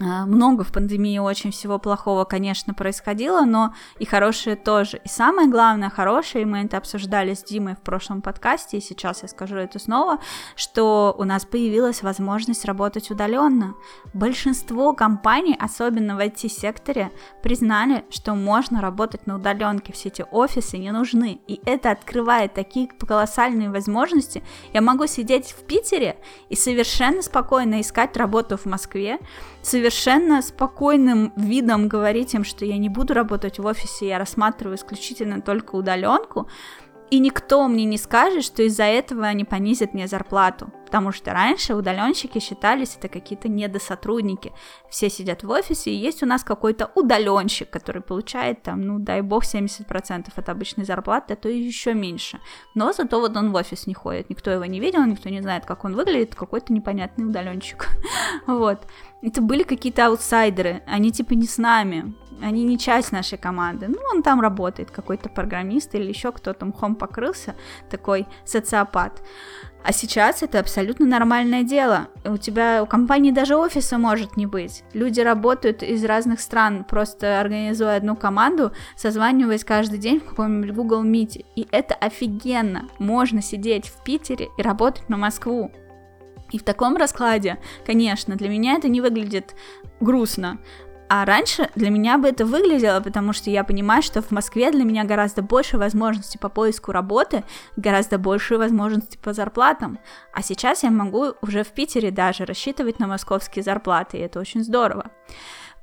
[0.00, 5.00] много в пандемии очень всего плохого, конечно, происходило, но и хорошее тоже.
[5.04, 9.22] И самое главное, хорошее, и мы это обсуждали с Димой в прошлом подкасте, и сейчас
[9.22, 10.18] я скажу это снова,
[10.56, 13.74] что у нас появилась возможность работать удаленно.
[14.14, 20.90] Большинство компаний, особенно в IT-секторе, признали, что можно работать на удаленке, все эти офисы не
[20.90, 24.42] нужны, и это открывает такие колоссальные возможности.
[24.72, 26.16] Я могу сидеть в Питере
[26.48, 29.18] и совершенно спокойно искать работу в Москве,
[29.62, 35.40] совершенно спокойным видом говорить им, что я не буду работать в офисе, я рассматриваю исключительно
[35.40, 36.48] только удаленку,
[37.12, 40.72] и никто мне не скажет, что из-за этого они понизят мне зарплату.
[40.86, 44.54] Потому что раньше удаленщики считались это какие-то недосотрудники.
[44.88, 49.20] Все сидят в офисе, и есть у нас какой-то удаленщик, который получает там, ну дай
[49.20, 52.40] бог, 70% от обычной зарплаты, а то и еще меньше.
[52.74, 54.30] Но зато вот он в офис не ходит.
[54.30, 57.88] Никто его не видел, никто не знает, как он выглядит, какой-то непонятный удаленщик.
[58.46, 58.86] вот.
[59.22, 63.88] Это были какие-то аутсайдеры, они типа не с нами они не часть нашей команды.
[63.88, 67.54] Ну, он там работает, какой-то программист или еще кто-то мхом покрылся,
[67.90, 69.22] такой социопат.
[69.84, 72.08] А сейчас это абсолютно нормальное дело.
[72.24, 74.84] У тебя, у компании даже офиса может не быть.
[74.92, 81.04] Люди работают из разных стран, просто организуя одну команду, созваниваясь каждый день в каком-нибудь Google
[81.04, 81.44] Meet.
[81.56, 82.88] И это офигенно.
[82.98, 85.72] Можно сидеть в Питере и работать на Москву.
[86.52, 89.54] И в таком раскладе, конечно, для меня это не выглядит
[90.00, 90.58] грустно.
[91.14, 94.82] А раньше для меня бы это выглядело, потому что я понимаю, что в Москве для
[94.82, 97.44] меня гораздо больше возможностей по поиску работы,
[97.76, 99.98] гораздо больше возможностей по зарплатам.
[100.32, 104.64] А сейчас я могу уже в Питере даже рассчитывать на московские зарплаты, и это очень
[104.64, 105.10] здорово.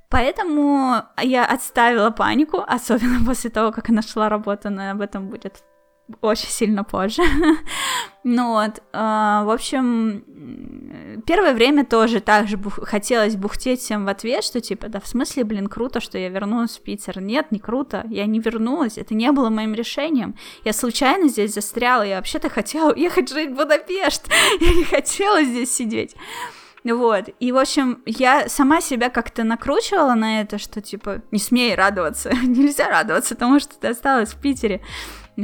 [0.10, 5.64] Поэтому я отставила панику, особенно после того, как нашла работу, но об этом будет
[6.22, 7.22] очень сильно позже.
[8.24, 10.24] ну вот, э, в общем,
[11.26, 15.44] первое время тоже так же хотелось бухтеть всем в ответ, что типа, да в смысле,
[15.44, 17.22] блин, круто, что я вернулась в Питер.
[17.22, 20.36] Нет, не круто, я не вернулась, это не было моим решением.
[20.64, 24.28] Я случайно здесь застряла, я вообще-то хотела уехать жить в Будапешт,
[24.60, 26.16] я не хотела здесь сидеть.
[26.86, 31.76] Вот, и, в общем, я сама себя как-то накручивала на это, что, типа, не смей
[31.76, 34.82] радоваться, нельзя радоваться тому, что ты осталась в Питере.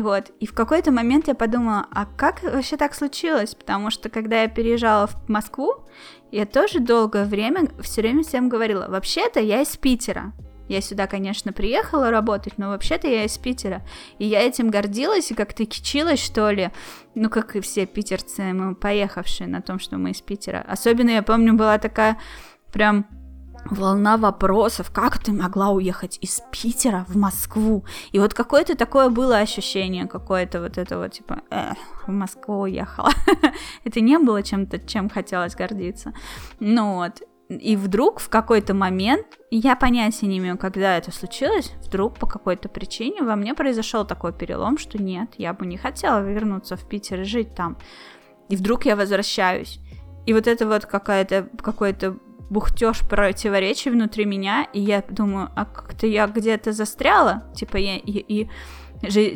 [0.01, 0.31] Вот.
[0.39, 3.55] И в какой-то момент я подумала, а как вообще так случилось?
[3.55, 5.85] Потому что когда я переезжала в Москву,
[6.31, 10.33] я тоже долгое время все время всем говорила, вообще-то я из Питера.
[10.67, 13.85] Я сюда, конечно, приехала работать, но вообще-то я из Питера.
[14.17, 16.71] И я этим гордилась и как-то кичилась, что ли.
[17.13, 20.65] Ну, как и все питерцы, мы поехавшие на том, что мы из Питера.
[20.67, 22.17] Особенно, я помню, была такая
[22.73, 23.05] прям
[23.65, 27.85] волна вопросов, как ты могла уехать из Питера в Москву?
[28.11, 31.41] И вот какое-то такое было ощущение, какое-то вот это вот, типа,
[32.07, 33.09] в Москву уехала.
[33.83, 36.13] это не было чем-то, чем хотелось гордиться.
[36.59, 42.17] Ну вот, и вдруг в какой-то момент, я понятия не имею, когда это случилось, вдруг
[42.17, 46.75] по какой-то причине во мне произошел такой перелом, что нет, я бы не хотела вернуться
[46.75, 47.77] в Питер и жить там.
[48.49, 49.79] И вдруг я возвращаюсь.
[50.25, 52.17] И вот это вот какая-то, какой-то
[52.49, 58.11] бухтеж противоречий внутри меня, и я думаю, а как-то я где-то застряла, типа я и,
[58.11, 58.49] и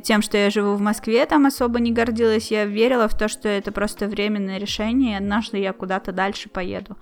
[0.03, 3.49] тем, что я живу в Москве, там особо не гордилась, я верила в то, что
[3.49, 6.97] это просто временное решение, и однажды я куда-то дальше поеду.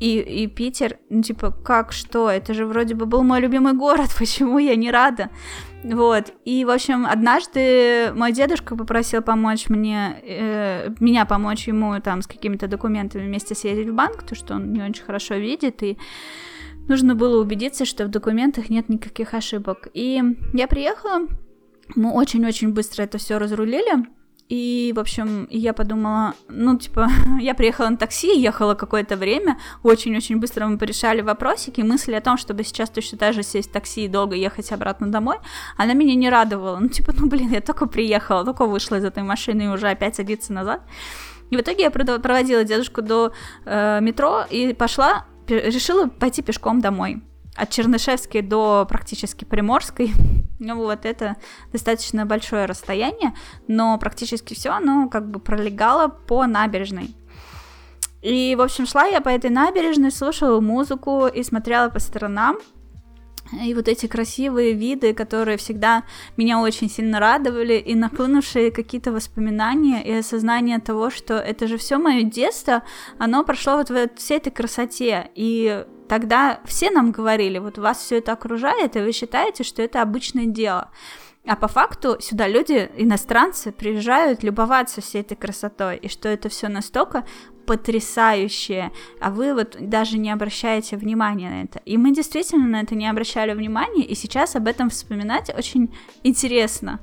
[0.00, 2.28] И, и Питер, ну, типа, как, что?
[2.28, 5.30] Это же вроде бы был мой любимый город, почему я не рада?
[5.84, 12.22] Вот, и, в общем, однажды мой дедушка попросил помочь мне, э, меня помочь ему там
[12.22, 15.98] с какими-то документами вместе съездить в банк, то что он не очень хорошо видит, и
[16.86, 19.88] нужно было убедиться, что в документах нет никаких ошибок.
[19.92, 21.26] И я приехала,
[21.96, 24.06] мы очень-очень быстро это все разрулили,
[24.48, 27.08] и, в общем, я подумала, ну, типа,
[27.40, 32.36] я приехала на такси, ехала какое-то время, очень-очень быстро мы порешали вопросики, мысли о том,
[32.36, 35.36] чтобы сейчас точно так же сесть в такси и долго ехать обратно домой,
[35.76, 36.78] она меня не радовала.
[36.78, 40.16] Ну, типа, ну, блин, я только приехала, только вышла из этой машины и уже опять
[40.16, 40.82] садиться назад.
[41.50, 43.32] И в итоге я проводила дедушку до
[43.64, 47.22] э, метро и пошла, решила пойти пешком домой
[47.54, 50.12] от Чернышевской до практически Приморской.
[50.64, 51.34] Ну вот, это
[51.72, 53.34] достаточно большое расстояние,
[53.66, 57.16] но практически все оно как бы пролегало по набережной.
[58.22, 62.58] И, в общем, шла я по этой набережной, слушала музыку и смотрела по сторонам.
[63.60, 66.04] И вот эти красивые виды, которые всегда
[66.36, 71.98] меня очень сильно радовали, и нахлынувшие какие-то воспоминания и осознание того, что это же все
[71.98, 72.84] мое детство,
[73.18, 75.28] оно прошло вот в всей этой красоте.
[75.34, 80.02] И тогда все нам говорили, вот вас все это окружает, и вы считаете, что это
[80.02, 80.90] обычное дело.
[81.46, 86.68] А по факту сюда люди, иностранцы, приезжают любоваться всей этой красотой, и что это все
[86.68, 87.24] настолько
[87.66, 91.80] потрясающее, а вы вот даже не обращаете внимания на это.
[91.84, 97.00] И мы действительно на это не обращали внимания, и сейчас об этом вспоминать очень интересно.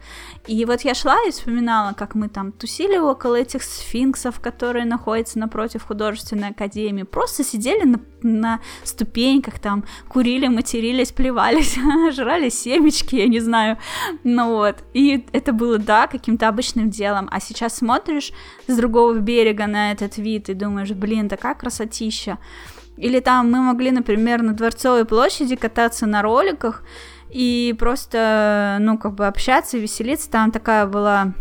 [0.48, 5.40] И вот я шла и вспоминала, как мы там тусили около этих сфинксов, которые находятся
[5.40, 11.78] напротив художественной академии, просто сидели на, на ступеньках, там курили, матерились, плевались,
[12.14, 13.78] жрали семечки, я не знаю,
[14.24, 14.78] ну вот.
[14.94, 18.32] И это было, да, каким-то обычным делом, а сейчас смотришь
[18.68, 22.40] с другого берега на этот вид, ты думаешь, блин, такая красотища.
[22.98, 26.84] Или там мы могли, например, на Дворцовой площади кататься на роликах
[27.30, 30.32] и просто, ну, как бы общаться, веселиться.
[30.32, 31.34] Там такая была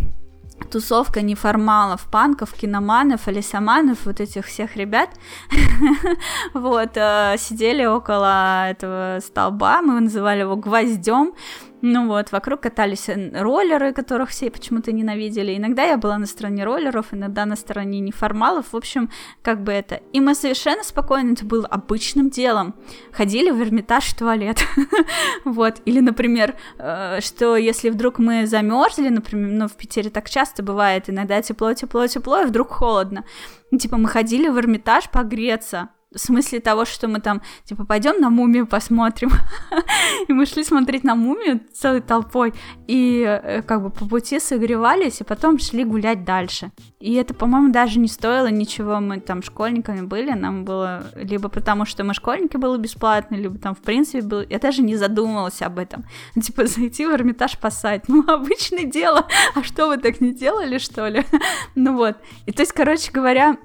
[0.70, 5.08] тусовка неформалов, панков, киноманов, алисаманов, вот этих всех ребят,
[6.54, 11.32] вот, э, сидели около этого столба, мы называли его гвоздем,
[11.80, 15.56] ну вот, вокруг катались роллеры, которых все почему-то ненавидели.
[15.56, 18.72] Иногда я была на стороне роллеров, иногда на стороне неформалов.
[18.72, 19.10] В общем,
[19.42, 20.00] как бы это.
[20.12, 22.74] И мы совершенно спокойно, это было обычным делом.
[23.12, 24.58] Ходили в Эрмитаж в туалет.
[25.44, 25.76] вот.
[25.84, 31.08] Или, например, э, что если вдруг мы замерзли, например, ну, в Питере так часто бывает,
[31.08, 33.24] иногда тепло, тепло, тепло, и вдруг холодно.
[33.70, 38.20] Ну, типа, мы ходили в Эрмитаж погреться в смысле того, что мы там, типа, пойдем
[38.20, 39.30] на мумию посмотрим.
[40.28, 42.54] и мы шли смотреть на мумию целой толпой,
[42.86, 46.72] и э, как бы по пути согревались, и потом шли гулять дальше.
[46.98, 51.84] И это, по-моему, даже не стоило ничего, мы там школьниками были, нам было либо потому,
[51.84, 54.44] что мы школьники было бесплатно, либо там, в принципе, было...
[54.48, 56.04] Я даже не задумывалась об этом.
[56.40, 58.08] Типа, зайти в Эрмитаж посать.
[58.08, 59.26] Ну, обычное дело.
[59.54, 61.24] А что, вы так не делали, что ли?
[61.74, 62.16] ну вот.
[62.46, 63.58] И то есть, короче говоря,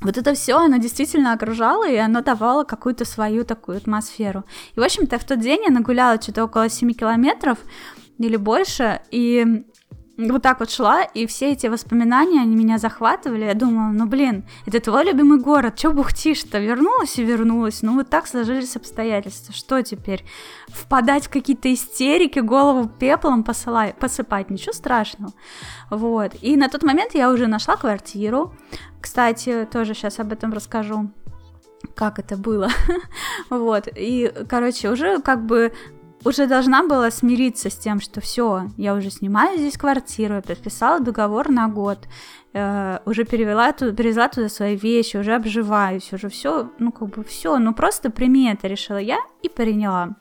[0.00, 4.44] вот это все, оно действительно окружало, и оно давало какую-то свою такую атмосферу.
[4.74, 7.58] И, в общем-то, в тот день я нагуляла что-то около 7 километров
[8.18, 9.64] или больше, и
[10.18, 13.44] вот так вот шла, и все эти воспоминания, они меня захватывали.
[13.44, 16.58] Я думала, ну блин, это твой любимый город, чё бухтишь-то?
[16.58, 17.82] Вернулась и вернулась.
[17.82, 19.54] Ну вот так сложились обстоятельства.
[19.54, 20.24] Что теперь?
[20.68, 24.50] Впадать в какие-то истерики, голову пеплом посылай, посыпать?
[24.50, 25.32] Ничего страшного.
[25.90, 26.32] Вот.
[26.40, 28.54] И на тот момент я уже нашла квартиру.
[29.00, 31.10] Кстати, тоже сейчас об этом расскажу
[31.94, 32.68] как это было.
[33.50, 33.88] вот.
[33.94, 35.72] И, короче, уже как бы
[36.26, 41.50] уже должна была смириться с тем, что все, я уже снимаю здесь квартиру, подписала договор
[41.50, 42.08] на год,
[42.52, 47.22] э, уже перевела туда, перевезла туда свои вещи, уже обживаюсь, уже все, ну как бы
[47.22, 50.16] все, ну просто прими это, решила я и приняла.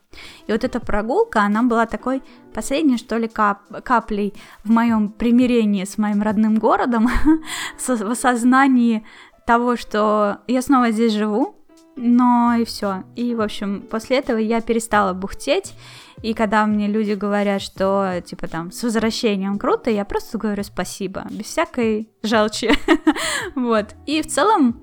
[0.45, 2.21] И вот эта прогулка, она была такой
[2.53, 4.33] последней, что ли, кап каплей
[4.63, 7.09] в моем примирении с моим родным городом,
[7.87, 9.03] в осознании
[9.47, 11.64] того, что я снова здесь живу,
[11.95, 13.03] но и все.
[13.15, 15.73] И, в общем, после этого я перестала бухтеть.
[16.21, 21.25] И когда мне люди говорят, что, типа, там, с возвращением круто, я просто говорю спасибо,
[21.29, 22.71] без всякой желчи.
[23.55, 23.95] вот.
[24.05, 24.81] И в целом,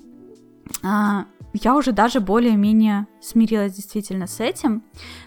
[0.82, 4.82] а, я уже даже более-менее смирилась действительно с этим.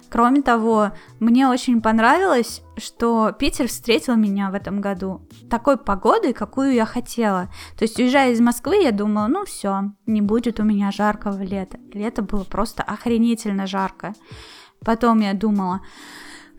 [0.09, 6.73] Кроме того, мне очень понравилось, что Питер встретил меня в этом году такой погодой, какую
[6.73, 7.49] я хотела.
[7.77, 11.79] То есть, уезжая из Москвы, я думала, ну все, не будет у меня жаркого лета.
[11.93, 14.13] Лето было просто охренительно жарко.
[14.83, 15.81] Потом я думала,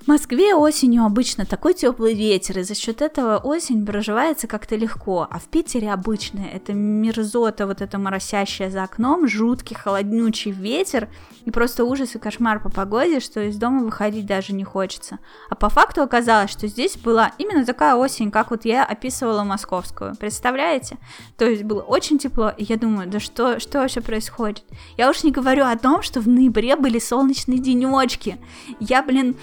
[0.07, 5.27] в Москве осенью обычно такой теплый ветер, и за счет этого осень проживается как-то легко,
[5.29, 11.09] а в Питере обычно это мерзота, вот это моросящая за окном, жуткий холоднючий ветер,
[11.45, 15.19] и просто ужас и кошмар по погоде, что из дома выходить даже не хочется.
[15.51, 20.15] А по факту оказалось, что здесь была именно такая осень, как вот я описывала московскую,
[20.15, 20.99] представляете?
[21.37, 24.63] То есть было очень тепло, и я думаю, да что, что вообще происходит?
[24.97, 28.39] Я уж не говорю о том, что в ноябре были солнечные денечки.
[28.79, 29.35] Я, блин,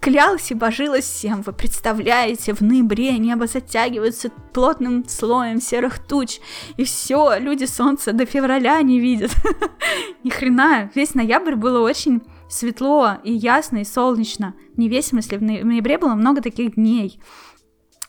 [0.00, 1.42] клялась и божилась всем.
[1.42, 6.40] Вы представляете, в ноябре небо затягивается плотным слоем серых туч,
[6.76, 9.32] и все, люди солнца до февраля не видят.
[10.24, 14.54] Ни хрена, весь ноябрь было очень светло и ясно и солнечно.
[14.76, 17.20] Не весь, смысле, в ноябре было много таких дней.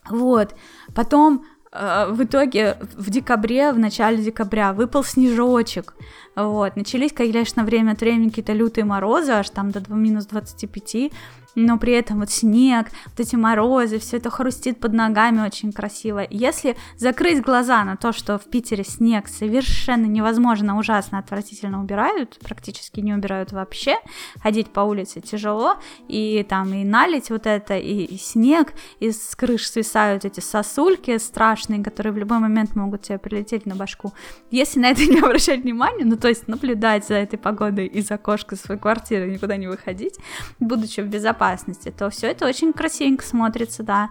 [0.10, 0.56] Вот.
[0.96, 5.96] Потом э, в итоге в декабре, в начале декабря выпал снежочек.
[6.38, 6.76] Вот.
[6.76, 11.12] Начались, конечно, время от времени какие-то лютые морозы, аж там до минус 25
[11.58, 16.26] но при этом вот снег, вот эти морозы, все это хрустит под ногами очень красиво.
[16.30, 23.00] Если закрыть глаза на то, что в Питере снег совершенно невозможно, ужасно, отвратительно убирают, практически
[23.00, 23.96] не убирают вообще,
[24.42, 25.78] ходить по улице тяжело,
[26.08, 31.18] и там и налить вот это, и, и снег, и с крыш свисают эти сосульки
[31.18, 34.14] страшные, которые в любой момент могут тебе прилететь на башку.
[34.52, 38.56] Если на это не обращать внимания, ну то есть наблюдать за этой погодой из окошка
[38.56, 40.16] своей квартиры, никуда не выходить,
[40.60, 44.10] будучи в безопасности, то все это очень красивенько смотрится, да.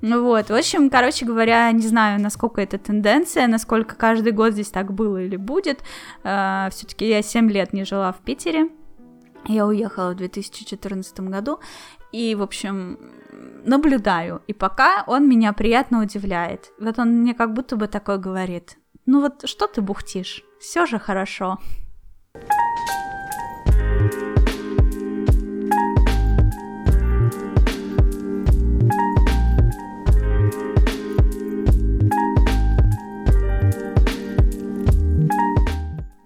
[0.00, 4.70] Ну вот, в общем, короче говоря, не знаю, насколько это тенденция, насколько каждый год здесь
[4.70, 5.82] так было или будет.
[6.22, 8.68] Э, Все-таки я 7 лет не жила в Питере.
[9.46, 11.58] Я уехала в 2014 году,
[12.12, 12.98] и, в общем,
[13.64, 14.42] наблюдаю.
[14.46, 16.72] И пока он меня приятно удивляет.
[16.78, 18.76] Вот он мне как будто бы такой говорит.
[19.10, 20.44] Ну вот что ты бухтишь?
[20.60, 21.56] Все же хорошо.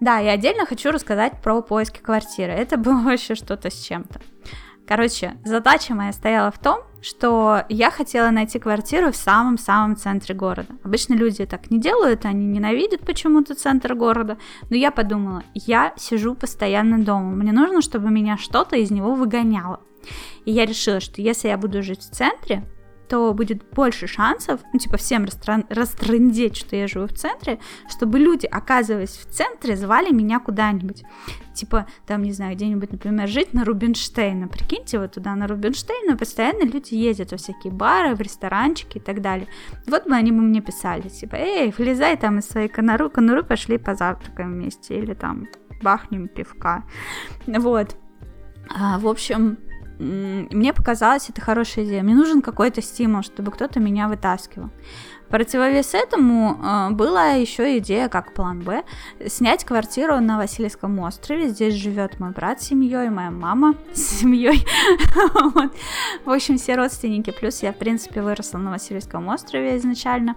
[0.01, 2.51] Да, и отдельно хочу рассказать про поиски квартиры.
[2.51, 4.21] Это было вообще что-то с чем-то.
[4.89, 10.69] Короче, задача моя стояла в том, что я хотела найти квартиру в самом-самом центре города.
[10.85, 14.39] Обычно люди так не делают, они ненавидят почему-то центр города,
[14.71, 19.81] но я подумала, я сижу постоянно дома, мне нужно, чтобы меня что-то из него выгоняло.
[20.45, 22.65] И я решила, что если я буду жить в центре,
[23.09, 27.59] то будет больше шансов, ну, типа, всем растран- растрындеть, что я живу в центре,
[27.91, 31.03] чтобы люди, оказываясь в центре, звали меня куда-нибудь.
[31.55, 36.65] Типа, там, не знаю, где-нибудь, например, жить на Рубинштейна, прикиньте, вот туда на Рубинштейна постоянно
[36.65, 39.49] люди ездят во всякие бары, в ресторанчики и так далее.
[39.87, 43.79] Вот бы они бы мне писали, типа, эй, влезай там из своей конуры, конуры пошли
[43.79, 45.49] позавтракаем вместе, или там
[45.83, 46.85] бахнем пивка.
[47.47, 47.97] Вот.
[48.75, 49.59] А, в общем,
[49.99, 52.03] мне показалось это хорошая идея.
[52.03, 54.71] Мне нужен какой-то стимул, чтобы кто-то меня вытаскивал.
[55.33, 58.83] Противовес этому э, была еще идея, как план Б,
[59.27, 61.49] снять квартиру на Васильевском острове.
[61.49, 64.63] Здесь живет мой брат с семьей, моя мама с семьей.
[66.27, 67.31] В общем, все родственники.
[67.31, 70.37] Плюс я, в принципе, выросла на Васильевском острове изначально.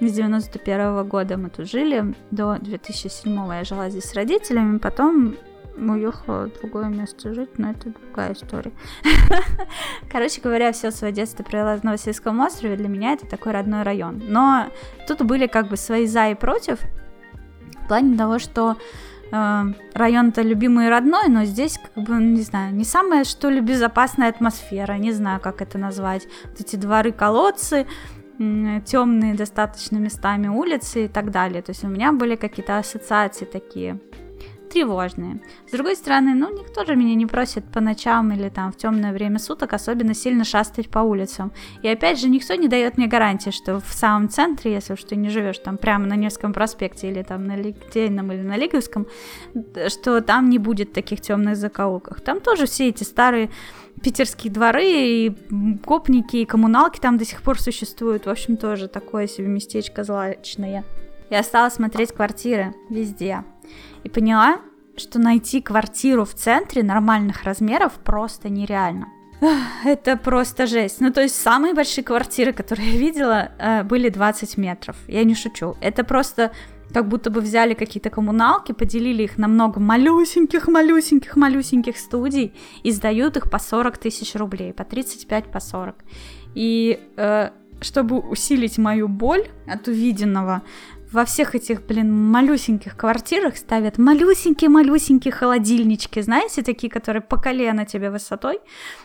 [0.00, 2.14] С 91 года мы тут жили.
[2.30, 4.76] До 2007 я жила здесь с родителями.
[4.76, 5.36] Потом
[5.76, 8.72] уехала в другое место жить, но это другая история.
[10.10, 14.22] Короче говоря, все свое детство провела на Васильском острове, для меня это такой родной район.
[14.26, 14.66] Но
[15.06, 16.78] тут были как бы свои за и против,
[17.84, 18.76] в плане того, что
[19.30, 19.62] э,
[19.94, 24.30] район-то любимый и родной, но здесь, как бы, не знаю, не самая, что ли, безопасная
[24.30, 26.26] атмосфера, не знаю, как это назвать.
[26.44, 27.86] Вот эти дворы-колодцы,
[28.38, 31.62] темные достаточно местами улицы и так далее.
[31.62, 34.00] То есть у меня были какие-то ассоциации такие
[34.74, 35.40] тревожные.
[35.68, 39.12] С другой стороны, ну, никто же меня не просит по ночам или там в темное
[39.12, 41.52] время суток особенно сильно шастать по улицам.
[41.82, 45.14] И опять же, никто не дает мне гарантии, что в самом центре, если уж ты
[45.14, 49.06] не живешь там прямо на Невском проспекте или там на Литейном или на Лиговском,
[49.86, 52.20] что там не будет таких темных закоулков.
[52.20, 53.50] Там тоже все эти старые
[54.02, 55.36] питерские дворы и
[55.84, 58.26] копники и коммуналки там до сих пор существуют.
[58.26, 60.84] В общем, тоже такое себе местечко злачное.
[61.30, 63.44] Я стала смотреть квартиры везде
[64.04, 64.60] и поняла,
[64.96, 69.06] что найти квартиру в центре нормальных размеров просто нереально.
[69.84, 71.00] Это просто жесть.
[71.00, 74.96] Ну, то есть самые большие квартиры, которые я видела, э, были 20 метров.
[75.08, 75.76] Я не шучу.
[75.80, 76.52] Это просто
[76.92, 82.92] как будто бы взяли какие-то коммуналки, поделили их на много малюсеньких, малюсеньких, малюсеньких студий и
[82.92, 85.96] сдают их по 40 тысяч рублей, по 35, по 40.
[86.54, 87.50] И э,
[87.80, 90.62] чтобы усилить мою боль от увиденного,
[91.14, 98.10] во всех этих, блин, малюсеньких квартирах ставят малюсенькие-малюсенькие холодильнички, знаете, такие, которые по колено тебе
[98.10, 98.58] высотой,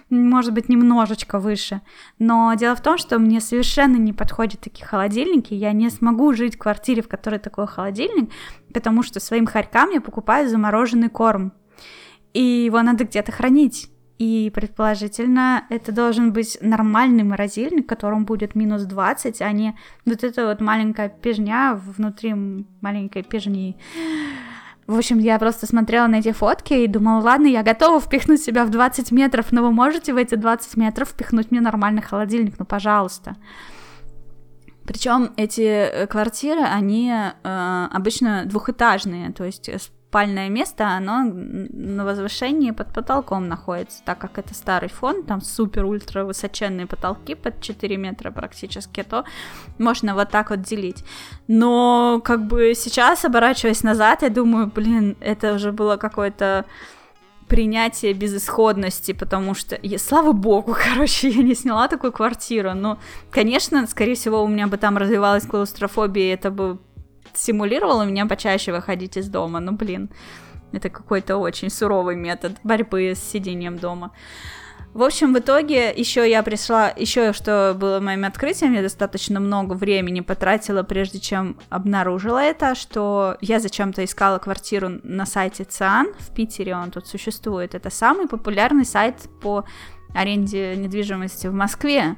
[0.10, 1.82] может быть, немножечко выше.
[2.18, 6.55] Но дело в том, что мне совершенно не подходят такие холодильники, я не смогу жить
[6.55, 8.32] в квартире, в которой такой холодильник,
[8.74, 11.53] потому что своим хорькам я покупаю замороженный корм,
[12.34, 13.89] и его надо где-то хранить.
[14.20, 20.46] И, предположительно, это должен быть нормальный морозильник, которому будет минус 20, а не вот эта
[20.46, 22.36] вот маленькая пижня внутри
[22.82, 23.78] маленькой пижни.
[24.88, 28.66] В общем, я просто смотрела на эти фотки и думала, ладно, я готова впихнуть себя
[28.66, 32.66] в 20 метров, но вы можете в эти 20 метров впихнуть мне нормальный холодильник, ну,
[32.66, 33.38] пожалуйста.
[34.86, 39.70] Причем эти э, квартиры, они э, обычно двухэтажные, то есть
[40.10, 46.24] спальное место, оно на возвышении под потолком находится, так как это старый фон, там супер-ультра
[46.24, 49.24] высоченные потолки под 4 метра практически, то
[49.78, 51.03] можно вот так вот делить.
[51.47, 56.66] Но как бы сейчас, оборачиваясь назад, я думаю, блин, это уже было какое-то
[57.47, 62.97] принятие безысходности, потому что, я, слава богу, короче, я не сняла такую квартиру, но,
[63.30, 66.80] конечно, скорее всего, у меня бы там развивалась клаустрофобия, и это бы
[67.34, 69.60] стимулировало меня почаще выходить из дома.
[69.60, 70.10] Ну, блин,
[70.72, 74.12] это какой-то очень суровый метод борьбы с сидением дома.
[74.94, 79.74] В общем, в итоге еще я пришла, еще что было моим открытием, я достаточно много
[79.74, 86.34] времени потратила, прежде чем обнаружила это, что я зачем-то искала квартиру на сайте ЦИАН в
[86.34, 87.76] Питере, он тут существует.
[87.76, 89.64] Это самый популярный сайт по
[90.16, 92.16] аренде недвижимости в Москве.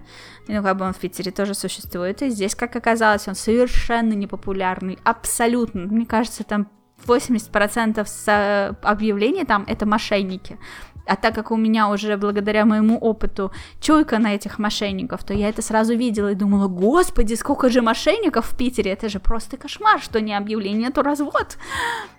[0.51, 2.21] Ну, как бы он в Питере тоже существует.
[2.21, 4.99] И здесь, как оказалось, он совершенно непопулярный.
[5.05, 5.85] Абсолютно.
[5.85, 6.67] Мне кажется, там
[7.07, 10.59] 80% объявлений там это мошенники.
[11.07, 15.47] А так как у меня уже благодаря моему опыту чуйка на этих мошенников, то я
[15.49, 20.01] это сразу видела и думала, господи, сколько же мошенников в Питере, это же просто кошмар,
[20.01, 21.57] что не объявление, то развод.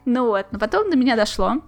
[0.04, 1.62] Ну вот, но потом до меня дошло.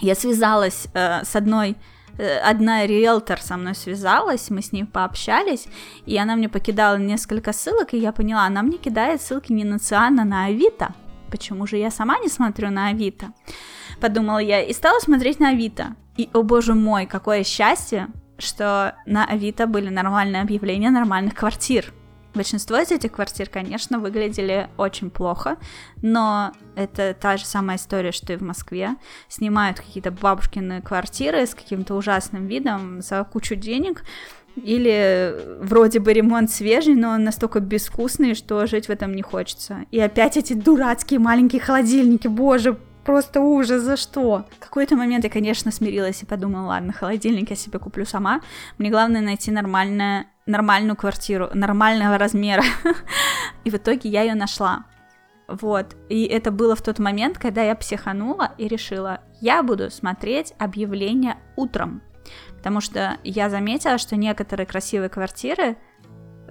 [0.00, 5.66] Я связалась э, с одной Э, одна риэлтор со мной связалась, мы с ней пообщались,
[6.06, 9.78] и она мне покидала несколько ссылок, и я поняла, она мне кидает ссылки не на
[9.78, 10.94] Циан, а на Авито.
[11.30, 13.32] Почему же я сама не смотрю на Авито?
[14.00, 15.96] Подумала я, и стала смотреть на Авито.
[16.16, 18.08] И, о боже мой, какое счастье,
[18.38, 21.92] что на Авито были нормальные объявления нормальных квартир.
[22.34, 25.56] Большинство из этих квартир, конечно, выглядели очень плохо,
[26.02, 28.96] но это та же самая история, что и в Москве.
[29.28, 34.04] Снимают какие-то бабушкины квартиры с каким-то ужасным видом за кучу денег,
[34.56, 39.84] или вроде бы ремонт свежий, но он настолько безвкусный, что жить в этом не хочется.
[39.90, 44.46] И опять эти дурацкие маленькие холодильники, боже, просто ужас, за что?
[44.56, 48.40] В какой-то момент я, конечно, смирилась и подумала, ладно, холодильник я себе куплю сама.
[48.78, 52.62] Мне главное найти нормальное, нормальную квартиру, нормального размера.
[53.64, 54.84] И в итоге я ее нашла.
[55.46, 55.96] Вот.
[56.08, 61.36] И это было в тот момент, когда я психанула и решила, я буду смотреть объявления
[61.56, 62.02] утром.
[62.56, 65.76] Потому что я заметила, что некоторые красивые квартиры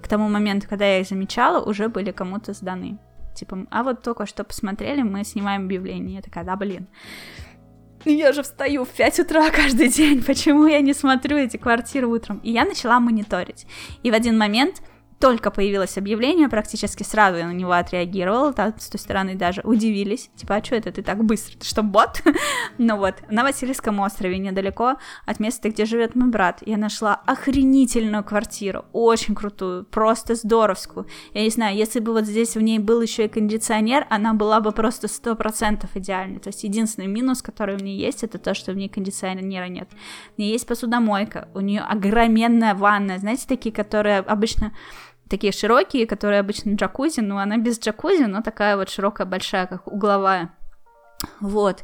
[0.02, 3.00] к тому моменту, когда я их замечала, уже были кому-то сданы.
[3.34, 6.18] Типа, а вот только что посмотрели, мы снимаем объявление.
[6.18, 6.88] Я такая, да, блин.
[8.06, 12.40] Я же встаю в 5 утра каждый день, почему я не смотрю эти квартиры утром?
[12.44, 13.66] И я начала мониторить.
[14.04, 14.82] И в один момент
[15.20, 20.30] только появилось объявление, практически сразу я на него отреагировала, там с той стороны даже удивились,
[20.36, 22.22] типа, а что это ты так быстро, ты что, бот?
[22.78, 24.96] ну вот, на Васильевском острове, недалеко
[25.26, 31.08] от места, где живет мой брат, я нашла охренительную квартиру, очень крутую, просто здоровскую.
[31.34, 34.60] Я не знаю, если бы вот здесь в ней был еще и кондиционер, она была
[34.60, 36.40] бы просто сто процентов идеальной.
[36.40, 39.90] То есть единственный минус, который у нее есть, это то, что в ней кондиционера нет.
[40.38, 44.74] У нее есть посудомойка, у нее огроменная ванная, знаете, такие, которые обычно
[45.34, 49.88] такие широкие, которые обычно джакузи, но она без джакузи, но такая вот широкая, большая, как
[49.88, 50.54] угловая.
[51.40, 51.84] Вот.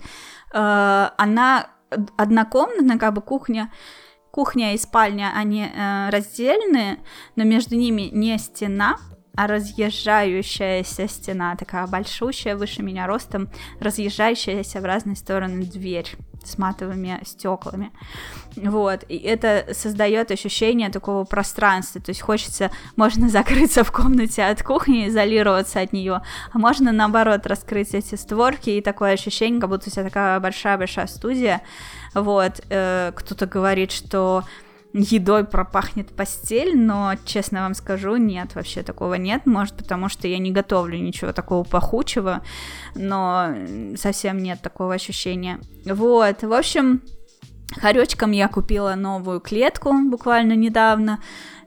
[0.53, 1.71] Э, она
[2.15, 3.71] однокомнатная, как бы кухня,
[4.29, 6.99] кухня и спальня, они э, раздельные,
[7.35, 8.97] но между ними не стена,
[9.35, 17.19] а разъезжающаяся стена, такая большущая, выше меня ростом, разъезжающаяся в разные стороны дверь с матовыми
[17.25, 17.91] стеклами.
[18.55, 24.63] Вот, и это создает ощущение такого пространства, то есть хочется, можно закрыться в комнате от
[24.63, 26.21] кухни, изолироваться от нее,
[26.51, 31.07] а можно наоборот раскрыть эти створки, и такое ощущение, как будто у тебя такая большая-большая
[31.07, 31.61] студия,
[32.13, 34.43] вот, э, кто-то говорит, что
[34.93, 40.39] едой пропахнет постель, но, честно вам скажу, нет, вообще такого нет, может, потому что я
[40.39, 42.41] не готовлю ничего такого пахучего,
[42.95, 43.53] но
[43.95, 45.59] совсем нет такого ощущения.
[45.85, 47.01] Вот, в общем,
[47.77, 51.19] Хоречкам я купила новую клетку буквально недавно,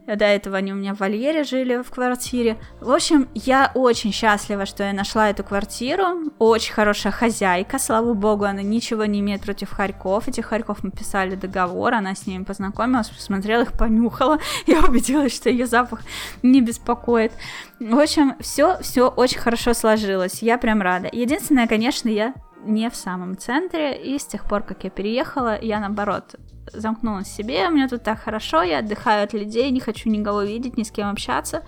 [0.07, 2.59] до этого они у меня в вольере жили в квартире.
[2.81, 6.33] В общем, я очень счастлива, что я нашла эту квартиру.
[6.39, 10.29] Очень хорошая хозяйка, слава богу, она ничего не имеет против Харьков.
[10.29, 14.39] Этих Харьков мы писали договор, она с ними познакомилась, посмотрела их, понюхала.
[14.67, 16.01] Я убедилась, что ее запах
[16.43, 17.33] не беспокоит.
[17.79, 20.43] В общем, все, все очень хорошо сложилось.
[20.43, 21.09] Я прям рада.
[21.13, 22.35] Единственное, конечно, я
[22.65, 26.37] не в самом центре, и с тех пор, как я переехала, я наоборот
[26.73, 30.77] замкнулась в себе, мне тут так хорошо, я отдыхаю от людей, не хочу никого видеть,
[30.77, 31.63] ни с кем общаться.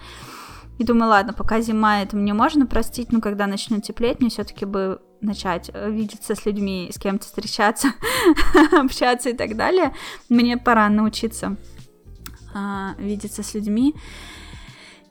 [0.78, 4.64] И думаю, ладно, пока зима, это мне можно простить, но когда начнет теплеть, мне все-таки
[4.64, 7.88] бы начать э, видеться с людьми, с кем-то встречаться,
[8.72, 9.94] общаться и так далее.
[10.28, 11.56] Мне пора научиться
[12.54, 13.94] а, видеться с людьми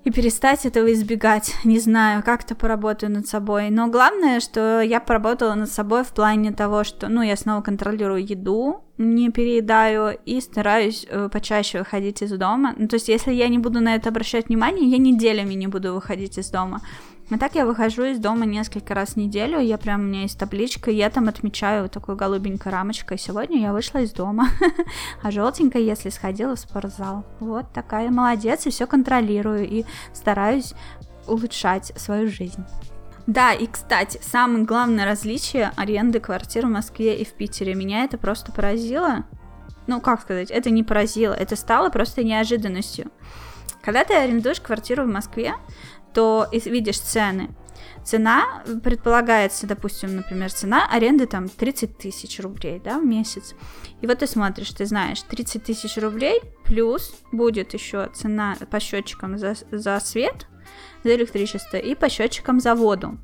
[0.03, 1.55] и перестать этого избегать.
[1.63, 3.69] Не знаю, как-то поработаю над собой.
[3.69, 8.25] Но главное, что я поработала над собой в плане того, что, ну, я снова контролирую
[8.25, 12.75] еду, не переедаю и стараюсь э, почаще выходить из дома.
[12.77, 15.93] Ну, то есть, если я не буду на это обращать внимание, я неделями не буду
[15.93, 16.81] выходить из дома.
[17.31, 20.37] А так я выхожу из дома несколько раз в неделю, я прям, у меня есть
[20.37, 23.17] табличка, я там отмечаю такой голубенькой рамочкой.
[23.17, 24.49] Сегодня я вышла из дома,
[25.23, 27.25] а желтенькая, если сходила в спортзал.
[27.39, 30.73] Вот такая молодец, и все контролирую, и стараюсь
[31.25, 32.63] улучшать свою жизнь.
[33.25, 37.73] Да, и, кстати, самое главное различие аренды квартир в Москве и в Питере.
[37.73, 39.25] Меня это просто поразило.
[39.87, 43.11] Ну, как сказать, это не поразило, это стало просто неожиданностью.
[43.81, 45.53] Когда ты арендуешь квартиру в Москве,
[46.13, 47.49] то видишь цены.
[48.03, 53.55] Цена предполагается, допустим, например, цена аренды там 30 тысяч рублей, да, в месяц.
[54.01, 59.37] И вот ты смотришь, ты знаешь, 30 тысяч рублей плюс будет еще цена по счетчикам
[59.37, 60.47] за, за свет,
[61.03, 63.17] за электричество и по счетчикам за воду.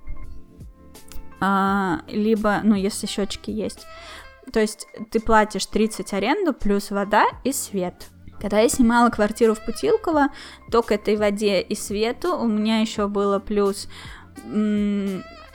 [1.39, 3.85] А, либо, ну, если счетчики есть.
[4.51, 8.07] То есть ты платишь 30 аренду плюс вода и свет.
[8.41, 10.29] Когда я снимала квартиру в Путилково,
[10.71, 13.87] то к этой воде и свету у меня еще было плюс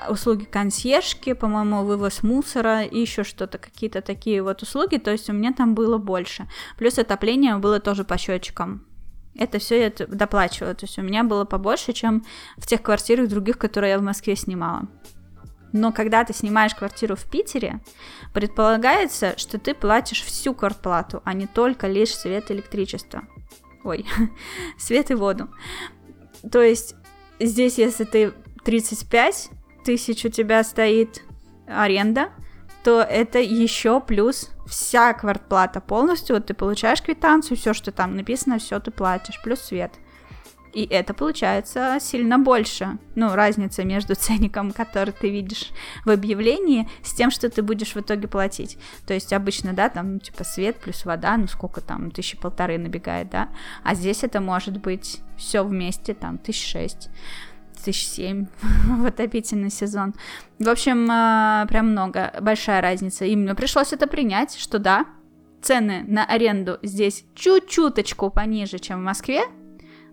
[0.08, 5.32] услуги консьержки, по-моему, вывоз мусора и еще что-то, какие-то такие вот услуги, то есть у
[5.32, 6.46] меня там было больше.
[6.76, 8.84] Плюс отопление было тоже по счетчикам.
[9.36, 12.24] Это все я доплачивала, то есть у меня было побольше, чем
[12.56, 14.88] в тех квартирах других, которые я в Москве снимала.
[15.72, 17.80] Но когда ты снимаешь квартиру в Питере,
[18.32, 23.24] предполагается, что ты платишь всю квартплату, а не только лишь свет и электричество.
[23.82, 24.06] Ой,
[24.78, 25.48] свет и воду.
[26.52, 26.94] То есть
[27.40, 28.32] здесь, если ты
[28.64, 29.50] 35
[29.84, 31.24] тысяч у тебя стоит
[31.66, 32.30] аренда,
[32.84, 36.36] то это еще плюс вся квартплата полностью.
[36.36, 39.92] Вот ты получаешь квитанцию, все, что там написано, все ты платишь, плюс свет.
[40.74, 42.98] И это получается сильно больше.
[43.14, 45.70] Ну, разница между ценником, который ты видишь
[46.04, 48.76] в объявлении, с тем, что ты будешь в итоге платить.
[49.06, 53.30] То есть обычно, да, там типа свет плюс вода, ну сколько там, тысячи полторы набегает,
[53.30, 53.48] да.
[53.82, 57.08] А здесь это может быть все вместе, там, тысяч шесть
[57.84, 58.46] тысяч семь
[58.86, 60.14] в отопительный сезон.
[60.58, 63.24] В общем, э, прям много, большая разница.
[63.24, 65.06] И мне пришлось это принять, что да,
[65.62, 69.42] цены на аренду здесь чуть-чуточку пониже, чем в Москве,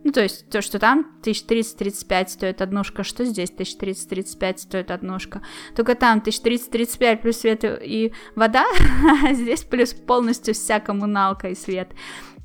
[0.03, 5.41] ну, то есть то, что там 1030-35 стоит однушка, что здесь 1030-35 стоит однушка.
[5.75, 8.65] Только там 1030-35 плюс свет и вода,
[9.23, 11.89] а здесь плюс полностью вся коммуналка и свет.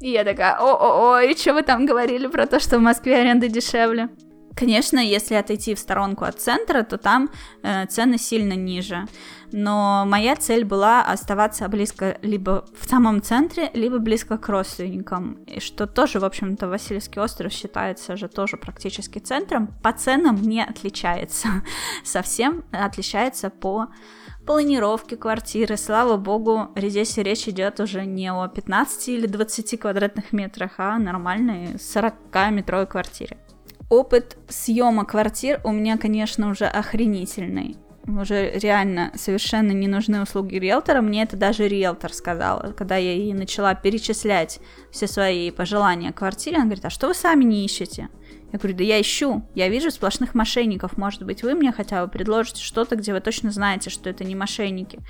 [0.00, 3.48] И я такая, о-о-о, и что вы там говорили про то, что в Москве аренда
[3.48, 4.10] дешевле?
[4.57, 7.28] Конечно, если отойти в сторонку от центра, то там
[7.62, 9.07] э, цены сильно ниже.
[9.52, 15.34] Но моя цель была оставаться близко либо в самом центре, либо близко к родственникам.
[15.46, 19.74] И что тоже, в общем-то, Васильевский остров считается же тоже практически центром.
[19.82, 21.48] По ценам не отличается
[22.04, 23.88] совсем, отличается по
[24.46, 25.76] планировке квартиры.
[25.76, 31.74] Слава богу, здесь речь идет уже не о 15 или 20 квадратных метрах, а нормальной
[31.74, 33.36] 40-метровой квартире.
[33.89, 37.76] Опыт съема квартир у меня, конечно, уже охренительный.
[38.09, 41.03] Уже реально совершенно не нужны услуги риэлтора.
[41.03, 44.61] Мне это даже риэлтор сказала, когда я ей начала перечислять
[44.93, 46.57] все свои пожелания квартире.
[46.57, 48.09] Она говорит, а что вы сами не ищете?
[48.53, 52.11] Я говорю, да я ищу, я вижу сплошных мошенников, может быть, вы мне хотя бы
[52.11, 55.01] предложите что-то, где вы точно знаете, что это не мошенники.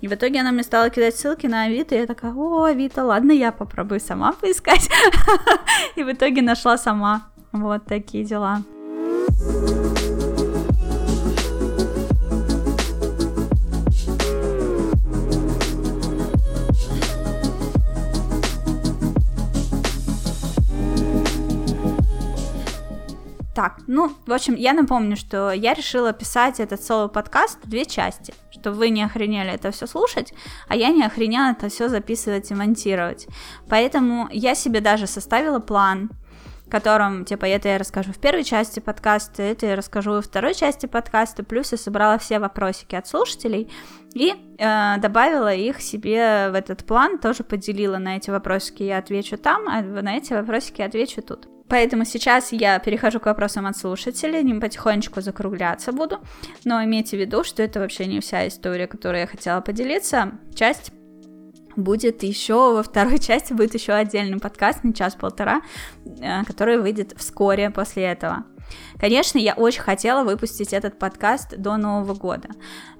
[0.00, 3.04] И в итоге она мне стала кидать ссылки на Авито, и я такая, о, Авито,
[3.04, 4.88] ладно, я попробую сама поискать.
[5.96, 7.30] И в итоге нашла сама.
[7.52, 8.62] Вот такие дела.
[23.58, 28.32] Так, ну, в общем, я напомню, что я решила писать этот соло-подкаст в две части,
[28.52, 30.32] чтобы вы не охренели это все слушать,
[30.68, 33.26] а я не охренела это все записывать и монтировать.
[33.68, 36.10] Поэтому я себе даже составила план,
[36.68, 40.86] котором, типа, это я расскажу в первой части подкаста, это я расскажу во второй части
[40.86, 43.70] подкаста, плюс я собрала все вопросики от слушателей
[44.14, 49.36] и э, добавила их себе в этот план, тоже поделила на эти вопросики, я отвечу
[49.36, 51.48] там, а на эти вопросики отвечу тут.
[51.68, 56.18] Поэтому сейчас я перехожу к вопросам от слушателей, ним потихонечку закругляться буду,
[56.64, 60.92] но имейте в виду, что это вообще не вся история, которую я хотела поделиться, часть
[61.78, 65.62] будет еще во второй части будет еще отдельный подкаст на час-полтора,
[66.04, 68.44] э, который выйдет вскоре после этого.
[69.00, 72.48] Конечно, я очень хотела выпустить этот подкаст до Нового года,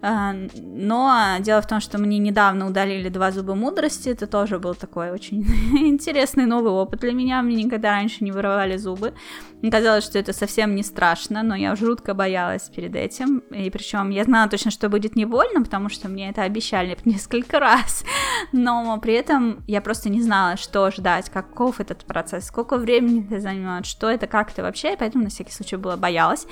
[0.01, 4.77] э, но дело в том, что мне недавно удалили два зуба мудрости, это тоже был
[4.77, 5.43] такой очень
[5.89, 9.13] интересный новый опыт для меня, мне никогда раньше не вырывали зубы,
[9.61, 14.11] мне казалось, что это совсем не страшно, но я жутко боялась перед этим, и причем
[14.11, 18.05] я знала точно, что будет не больно, потому что мне это обещали несколько раз,
[18.53, 23.41] но при этом я просто не знала, что ждать, каков этот процесс, сколько времени это
[23.41, 26.47] займет, что это, как это вообще, и поэтому на всякий случай было боялась,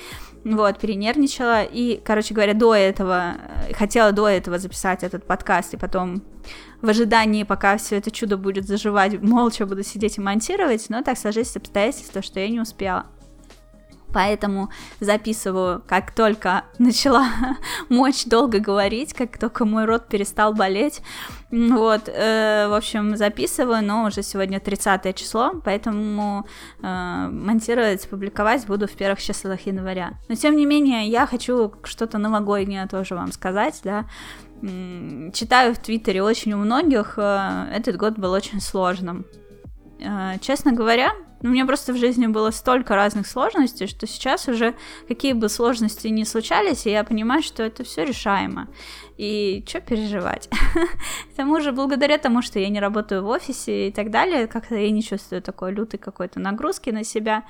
[0.45, 3.35] вот, перенервничала, и, короче говоря, до этого,
[3.69, 6.23] э, хотела до этого записать этот подкаст, и потом
[6.83, 11.19] в ожидании, пока все это чудо будет заживать, молча буду сидеть и монтировать, но так
[11.19, 13.07] сложились обстоятельства, что я не успела
[14.13, 17.29] поэтому записываю, как только начала
[17.89, 21.03] мочь долго говорить, как только мой рот перестал болеть.
[21.51, 26.47] Вот, э, в общем, записываю, но уже сегодня 30 число, поэтому
[26.83, 30.15] э, монтировать, публиковать буду в первых числах января.
[30.29, 34.07] Но тем не менее, я хочу что-то новогоднее тоже вам сказать, да.
[34.63, 39.27] Читаю в Твиттере очень у многих, э, этот год был очень сложным.
[40.01, 41.13] Э, честно говоря,
[41.43, 44.75] у меня просто в жизни было столько разных сложностей, что сейчас уже
[45.07, 48.69] какие бы сложности ни случались, я понимаю, что это все решаемо.
[49.19, 50.49] И что переживать?
[51.33, 54.77] К тому же, благодаря тому, что я не работаю в офисе и так далее, как-то
[54.77, 57.45] я не чувствую такой лютой какой-то нагрузки на себя.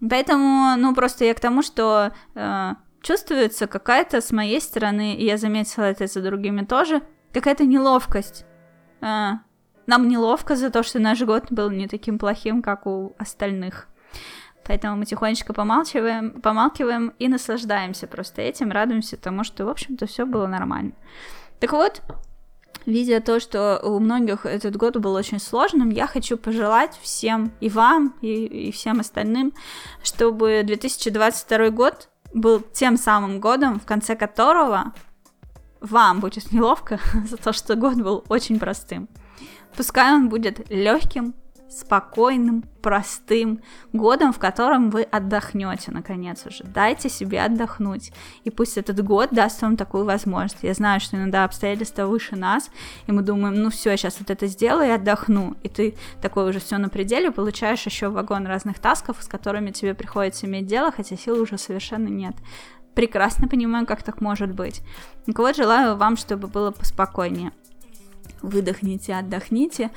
[0.00, 2.70] Поэтому, ну, просто я к тому, что э,
[3.02, 7.02] чувствуется какая-то с моей стороны, и я заметила это за другими тоже,
[7.32, 8.44] какая-то неловкость.
[9.00, 9.34] Э,
[9.86, 13.88] нам неловко за то, что наш год был не таким плохим, как у остальных.
[14.64, 20.26] Поэтому мы тихонечко помалчиваем, помалкиваем и наслаждаемся просто этим, радуемся тому, что, в общем-то, все
[20.26, 20.92] было нормально.
[21.60, 22.02] Так вот,
[22.84, 27.68] видя то, что у многих этот год был очень сложным, я хочу пожелать всем, и
[27.68, 29.52] вам, и, и всем остальным,
[30.02, 34.92] чтобы 2022 год был тем самым годом, в конце которого
[35.80, 39.08] вам будет неловко за то, что год был очень простым.
[39.76, 41.34] Пускай он будет легким,
[41.68, 43.60] спокойным, простым
[43.92, 46.64] годом, в котором вы отдохнете, наконец уже.
[46.64, 48.12] Дайте себе отдохнуть.
[48.44, 50.62] И пусть этот год даст вам такую возможность.
[50.62, 52.70] Я знаю, что иногда обстоятельства выше нас,
[53.06, 55.56] и мы думаем, ну все, сейчас вот это сделаю и отдохну.
[55.62, 59.94] И ты такой уже все на пределе, получаешь еще вагон разных тасков, с которыми тебе
[59.94, 62.36] приходится иметь дело, хотя сил уже совершенно нет
[62.94, 64.80] прекрасно понимаю, как так может быть.
[65.26, 67.52] Так вот, желаю вам, чтобы было поспокойнее.
[68.42, 69.90] Выдохните, отдохните,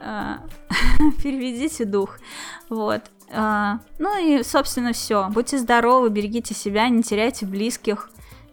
[0.00, 0.36] э,
[1.22, 2.18] переведите дух.
[2.68, 3.02] Вот.
[3.30, 5.28] Э, ну и, собственно, все.
[5.30, 8.10] Будьте здоровы, берегите себя, не теряйте близких.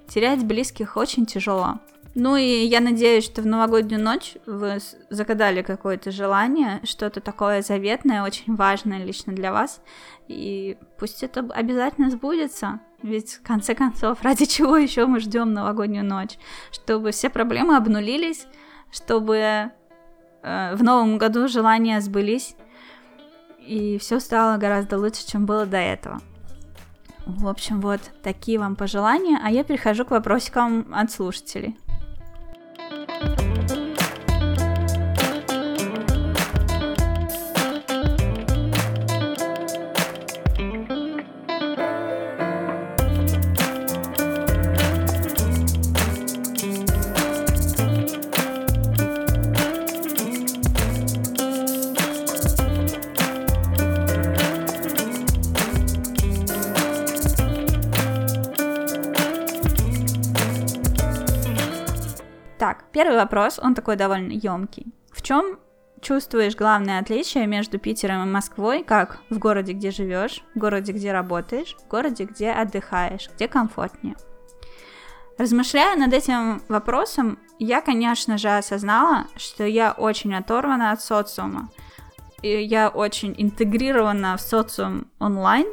[0.07, 1.79] Терять близких очень тяжело.
[2.15, 8.23] Ну и я надеюсь, что в новогоднюю ночь вы загадали какое-то желание, что-то такое заветное,
[8.23, 9.81] очень важное лично для вас.
[10.27, 12.79] И пусть это обязательно сбудется.
[13.03, 16.37] Ведь, в конце концов, ради чего еще мы ждем новогоднюю ночь?
[16.71, 18.47] Чтобы все проблемы обнулились,
[18.91, 19.71] чтобы
[20.43, 22.55] э, в новом году желания сбылись,
[23.59, 26.19] и все стало гораздо лучше, чем было до этого.
[27.25, 31.77] В общем, вот такие вам пожелания, а я перехожу к вопросикам от слушателей.
[62.99, 64.87] Первый вопрос, он такой довольно емкий.
[65.13, 65.57] В чем
[66.01, 71.13] чувствуешь главное отличие между Питером и Москвой, как в городе, где живешь, в городе, где
[71.13, 74.17] работаешь, в городе, где отдыхаешь, где комфортнее?
[75.37, 81.69] Размышляя над этим вопросом, я, конечно же, осознала, что я очень оторвана от социума.
[82.41, 85.67] И я очень интегрирована в социум онлайн.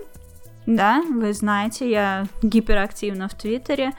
[0.67, 3.95] Да, вы знаете, я гиперактивна в Твиттере,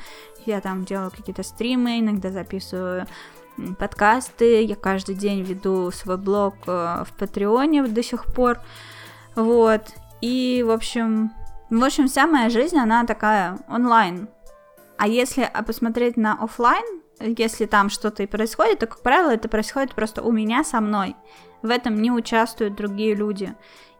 [0.48, 3.06] я там делаю какие-то стримы, иногда записываю
[3.80, 8.60] подкасты, я каждый день веду свой блог э, в Патреоне до сих пор,
[9.36, 9.82] вот,
[10.22, 11.32] и, в общем,
[11.70, 14.30] в общем, вся моя жизнь, она такая онлайн,
[14.98, 19.94] а если посмотреть на офлайн, если там что-то и происходит, то, как правило, это происходит
[19.94, 21.16] просто у меня со мной.
[21.62, 23.56] В этом не участвуют другие люди.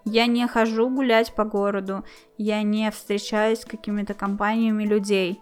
[0.06, 2.06] Я не хожу гулять по городу,
[2.38, 5.42] я не встречаюсь с какими-то компаниями людей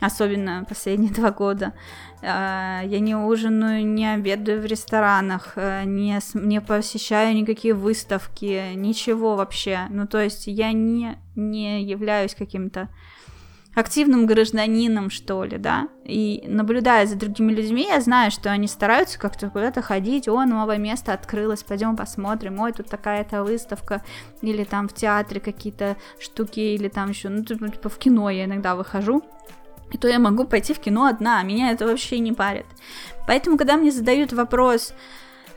[0.00, 1.72] особенно последние два года.
[2.22, 9.36] А, я не ужинаю, не обедаю в ресторанах, э, не, не посещаю никакие выставки, ничего
[9.36, 9.86] вообще.
[9.90, 12.88] Ну, то есть я не, не являюсь каким-то
[13.78, 19.18] активным гражданином, что ли, да, и наблюдая за другими людьми, я знаю, что они стараются
[19.18, 24.02] как-то куда-то ходить, о, новое место открылось, пойдем посмотрим, ой, тут такая-то выставка,
[24.42, 28.74] или там в театре какие-то штуки, или там еще, ну, типа в кино я иногда
[28.74, 29.22] выхожу,
[29.92, 32.66] и то я могу пойти в кино одна, меня это вообще не парит.
[33.26, 34.92] Поэтому, когда мне задают вопрос,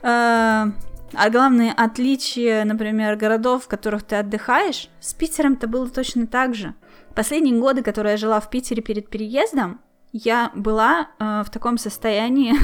[0.02, 0.66] э,
[1.14, 6.74] а главное отличие, например, городов, в которых ты отдыхаешь, с Питером-то было точно так же.
[7.14, 9.80] Последние годы, которые я жила в Питере перед переездом,
[10.12, 12.54] я была э, в таком состоянии,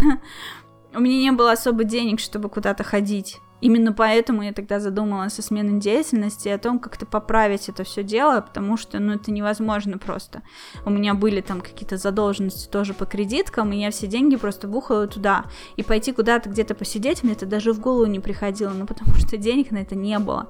[0.94, 3.38] у меня не было особо денег, чтобы куда-то ходить.
[3.60, 8.40] Именно поэтому я тогда задумалась о смене деятельности о том, как-то поправить это все дело,
[8.40, 10.42] потому что, ну, это невозможно просто.
[10.84, 15.06] У меня были там какие-то задолженности тоже по кредиткам, и я все деньги просто бухала
[15.06, 15.46] туда.
[15.76, 19.36] И пойти куда-то где-то посидеть мне это даже в голову не приходило, ну, потому что
[19.36, 20.48] денег на это не было.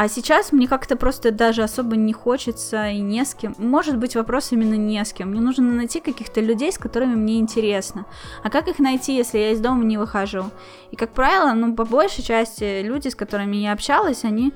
[0.00, 3.56] А сейчас мне как-то просто даже особо не хочется и не с кем.
[3.58, 5.30] Может быть, вопрос именно не с кем.
[5.30, 8.06] Мне нужно найти каких-то людей, с которыми мне интересно.
[8.44, 10.44] А как их найти, если я из дома не выхожу?
[10.92, 14.52] И, как правило, ну, по большей части люди, с которыми я общалась, они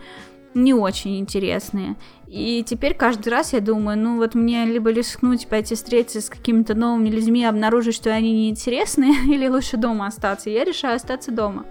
[0.55, 1.97] не очень интересные.
[2.29, 6.77] И теперь каждый раз я думаю, ну вот мне либо рискнуть пойти встретиться с какими-то
[6.77, 10.51] новыми людьми, обнаружить, что они неинтересные, или лучше дома остаться.
[10.51, 11.65] Я решаю остаться дома.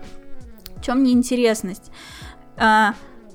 [0.75, 1.89] В чем неинтересность?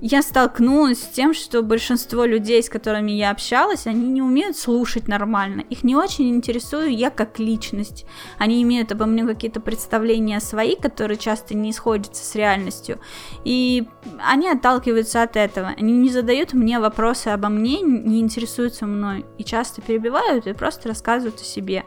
[0.01, 5.09] Я столкнулась с тем, что большинство людей, с которыми я общалась, они не умеют слушать
[5.09, 5.63] нормально.
[5.71, 8.05] Их не очень интересую я как личность.
[8.37, 13.01] Они имеют обо мне какие-то представления свои, которые часто не сходятся с реальностью.
[13.45, 13.89] И
[14.19, 15.69] они отталкиваются от этого.
[15.69, 19.25] Они не задают мне вопросы обо мне, не интересуются мной.
[19.39, 21.85] И часто перебивают и просто рассказывают о себе.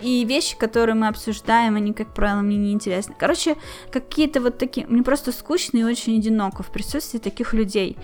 [0.00, 3.14] И вещи, которые мы обсуждаем, они, как правило, мне не интересны.
[3.18, 3.56] Короче,
[3.90, 4.86] какие-то вот такие...
[4.86, 7.96] Мне просто скучно и очень одиноко в присутствии таких людей.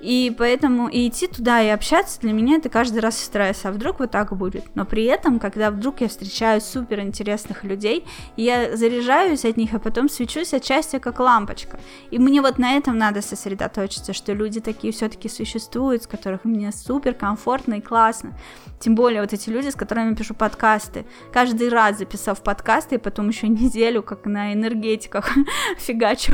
[0.00, 3.64] И поэтому и идти туда и общаться для меня это каждый раз стресс.
[3.64, 4.64] А вдруг вот так будет?
[4.74, 9.78] Но при этом, когда вдруг я встречаю супер интересных людей, я заряжаюсь от них, а
[9.78, 11.78] потом свечусь отчасти как лампочка.
[12.10, 16.72] И мне вот на этом надо сосредоточиться, что люди такие все-таки существуют, с которых мне
[16.72, 18.32] супер комфортно и классно.
[18.80, 21.04] Тем более вот эти люди, с которыми я пишу подкасты.
[21.32, 25.30] Каждый раз записав подкасты, и потом еще неделю, как на энергетиках,
[25.78, 26.32] фигачу.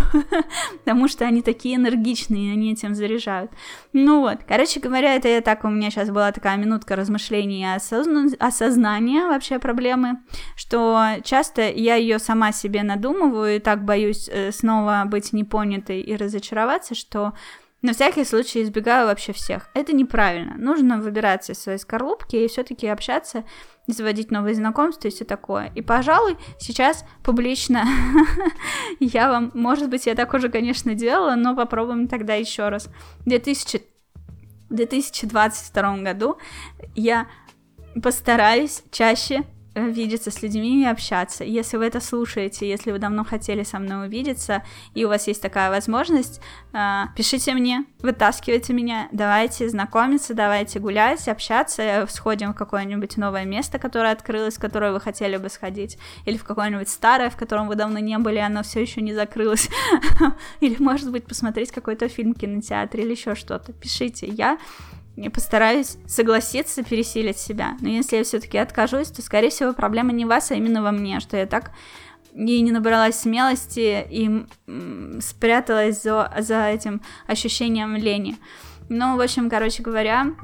[0.84, 3.50] Потому что они такие энергичные, и они этим заряжают.
[3.92, 7.76] Ну вот, короче говоря, это я так, у меня сейчас была такая минутка размышлений и
[7.76, 8.30] осозна...
[8.38, 10.18] осознания вообще проблемы,
[10.56, 16.16] что часто я ее сама себе надумываю, и так боюсь э, снова быть непонятой и
[16.16, 17.32] разочароваться, что
[17.86, 19.70] на всякий случай избегаю вообще всех.
[19.72, 20.56] Это неправильно.
[20.58, 23.44] Нужно выбираться из своей скорлупки и все-таки общаться,
[23.86, 25.70] заводить новые знакомства и все такое.
[25.76, 27.84] И, пожалуй, сейчас публично
[29.00, 32.88] я вам, может быть, я так уже, конечно, делала, но попробуем тогда еще раз.
[33.20, 33.82] В 2000...
[34.68, 36.38] 2022 году
[36.96, 37.28] я
[38.02, 39.44] постараюсь чаще
[39.80, 41.44] видеться с людьми и общаться.
[41.44, 44.62] Если вы это слушаете, если вы давно хотели со мной увидеться,
[44.94, 46.40] и у вас есть такая возможность,
[46.72, 53.78] э, пишите мне, вытаскивайте меня, давайте знакомиться, давайте гулять, общаться, сходим в какое-нибудь новое место,
[53.78, 57.74] которое открылось, в которое вы хотели бы сходить, или в какое-нибудь старое, в котором вы
[57.74, 59.68] давно не были, оно все еще не закрылось,
[60.60, 63.72] или, может быть, посмотреть какой-то фильм в кинотеатре или еще что-то.
[63.72, 64.58] Пишите, я
[65.16, 67.76] я постараюсь согласиться, пересилить себя.
[67.80, 71.20] Но если я все-таки откажусь, то, скорее всего, проблема не вас, а именно во мне,
[71.20, 71.72] что я так
[72.34, 74.46] и не набралась смелости и
[75.20, 78.36] спряталась за, за этим ощущением лени.
[78.90, 80.34] Ну, в общем, короче говоря,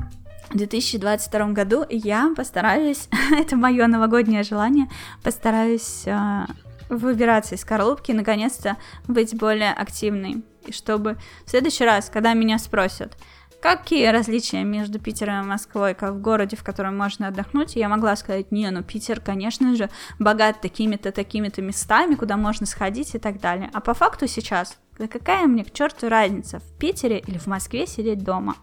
[0.49, 4.89] в 2022 году я постараюсь, это мое новогоднее желание,
[5.23, 6.47] постараюсь э,
[6.89, 10.43] выбираться из скорлупки, наконец-то быть более активной.
[10.67, 13.17] И чтобы в следующий раз, когда меня спросят,
[13.63, 17.77] Какие различия между Питером и Москвой, как в городе, в котором можно отдохнуть?
[17.77, 19.89] я могла сказать, не, ну Питер, конечно же,
[20.19, 23.71] богат такими-то, такими-то местами, куда можно сходить и так далее.
[23.73, 27.87] А по факту сейчас, да какая мне к черту разница, в Питере или в Москве
[27.87, 28.57] сидеть дома?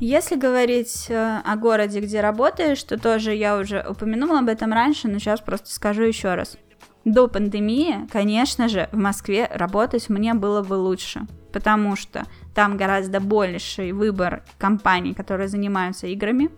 [0.00, 5.06] Если говорить э, о городе, где работаешь, то тоже я уже упомянула об этом раньше,
[5.06, 6.58] но сейчас просто скажу еще раз.
[7.04, 12.26] До пандемии, конечно же, в Москве работать мне было бы лучше, потому что
[12.56, 16.48] там гораздо больший выбор компаний, которые занимаются играми.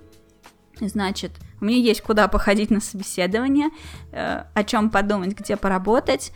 [0.80, 3.70] Значит, у меня есть куда походить на собеседование,
[4.12, 6.32] э, о чем подумать, где поработать.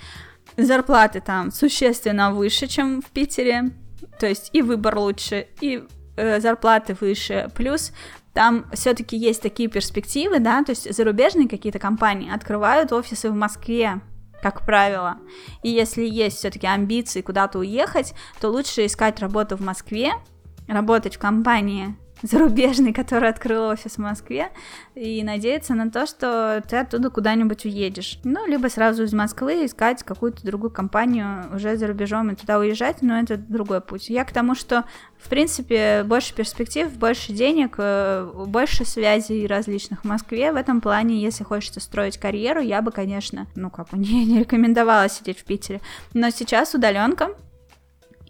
[0.57, 3.71] Зарплаты там существенно выше, чем в Питере.
[4.19, 5.85] То есть и выбор лучше, и
[6.17, 7.49] э, зарплаты выше.
[7.55, 7.93] Плюс
[8.35, 14.01] там все-таки есть такие перспективы, да, то есть зарубежные какие-то компании открывают офисы в Москве,
[14.43, 15.19] как правило.
[15.63, 20.13] И если есть все-таки амбиции куда-то уехать, то лучше искать работу в Москве,
[20.67, 21.97] работать в компании
[22.33, 24.51] зарубежный, который открыл офис в Москве,
[24.95, 28.19] и надеяться на то, что ты оттуда куда-нибудь уедешь.
[28.25, 33.03] Ну, либо сразу из Москвы искать какую-то другую компанию уже за рубежом и туда уезжать,
[33.03, 34.09] но это другой путь.
[34.09, 34.85] Я к тому, что,
[35.19, 40.53] в принципе, больше перспектив, больше денег, э, больше связей различных в Москве.
[40.53, 44.41] В этом плане, если хочется строить карьеру, я бы, конечно, ну, как бы не, не
[44.41, 45.81] рекомендовала сидеть в Питере.
[46.15, 47.31] Но сейчас удаленка,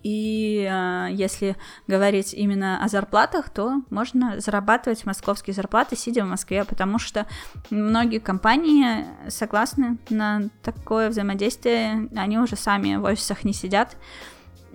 [0.03, 6.65] и э, если говорить именно о зарплатах, то можно зарабатывать московские зарплаты, сидя в Москве,
[6.65, 7.27] потому что
[7.71, 13.97] многие компании согласны на такое взаимодействие, они уже сами в офисах не сидят,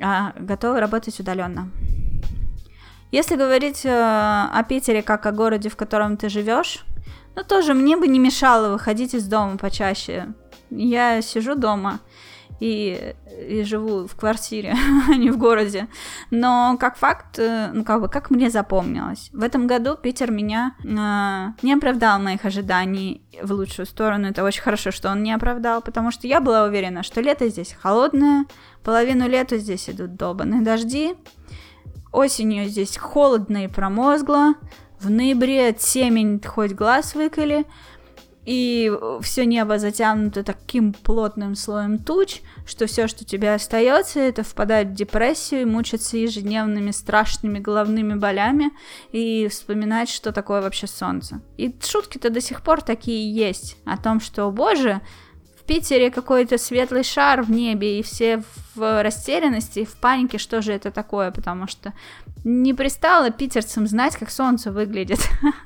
[0.01, 1.69] а готовы работать удаленно.
[3.11, 6.85] Если говорить э, о Питере как о городе, в котором ты живешь,
[7.35, 10.27] ну тоже мне бы не мешало выходить из дома почаще.
[10.69, 11.99] Я сижу дома,
[12.59, 13.13] и,
[13.47, 14.75] и живу в квартире,
[15.09, 15.87] а не в городе.
[16.31, 20.75] Но как факт, э, ну как бы, как мне запомнилось, в этом году Питер меня
[20.83, 20.85] э,
[21.61, 24.27] не оправдал моих ожиданий в лучшую сторону.
[24.27, 27.75] Это очень хорошо, что он не оправдал, потому что я была уверена, что лето здесь
[27.79, 28.45] холодное,
[28.83, 31.15] половину лета здесь идут долбанные дожди,
[32.11, 34.55] осенью здесь холодно и промозгло,
[34.99, 37.65] в ноябре темень хоть глаз выколи,
[38.47, 38.89] и
[39.21, 44.93] все небо затянуто таким плотным слоем туч, что все, что тебе остается, это впадать в
[44.93, 48.71] депрессию и мучиться ежедневными страшными головными болями
[49.11, 51.41] и вспоминать, что такое вообще солнце.
[51.57, 55.01] И шутки-то до сих пор такие есть о том, что, боже,
[55.67, 58.41] Питере какой-то светлый шар в небе, и все
[58.73, 61.93] в растерянности, в панике, что же это такое, потому что
[62.43, 65.19] не пристало питерцам знать, как солнце выглядит.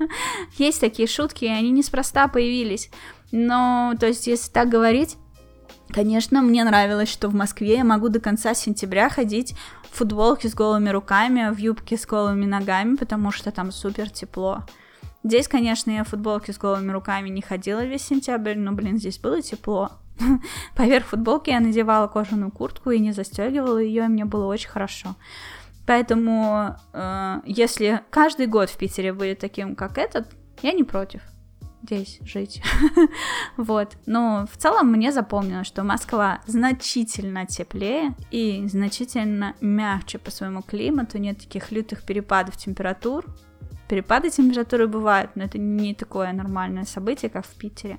[0.58, 2.90] Есть такие шутки, и они неспроста появились.
[3.32, 5.18] Но, то есть, если так говорить,
[5.94, 9.56] Конечно, мне нравилось, что в Москве я могу до конца сентября ходить
[9.92, 14.64] в футболке с голыми руками, в юбке с голыми ногами, потому что там супер тепло.
[15.24, 19.20] Здесь, конечно, я в футболке с голыми руками не ходила весь сентябрь, но, блин, здесь
[19.20, 19.92] было тепло.
[20.76, 25.16] Поверх футболки я надевала кожаную куртку и не застегивала ее, и мне было очень хорошо.
[25.86, 30.28] Поэтому, э, если каждый год в Питере будет таким, как этот,
[30.62, 31.22] я не против
[31.84, 32.62] здесь жить.
[33.58, 33.98] вот.
[34.06, 41.18] Но в целом мне запомнилось, что Москва значительно теплее и значительно мягче по своему климату,
[41.18, 43.26] нет таких лютых перепадов температур,
[43.92, 47.98] перепады температуры бывают, но это не такое нормальное событие, как в Питере.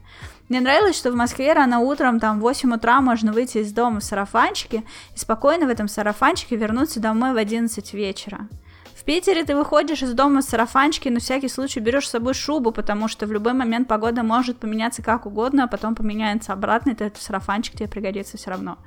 [0.48, 4.00] Мне нравилось, что в Москве рано утром, там, в 8 утра можно выйти из дома
[4.00, 4.84] в сарафанчике
[5.14, 8.48] и спокойно в этом сарафанчике вернуться домой в 11 вечера.
[8.94, 12.72] В Питере ты выходишь из дома в сарафанчике, на всякий случай берешь с собой шубу,
[12.72, 16.94] потому что в любой момент погода может поменяться как угодно, а потом поменяется обратно, и
[16.94, 18.78] этот сарафанчик тебе пригодится все равно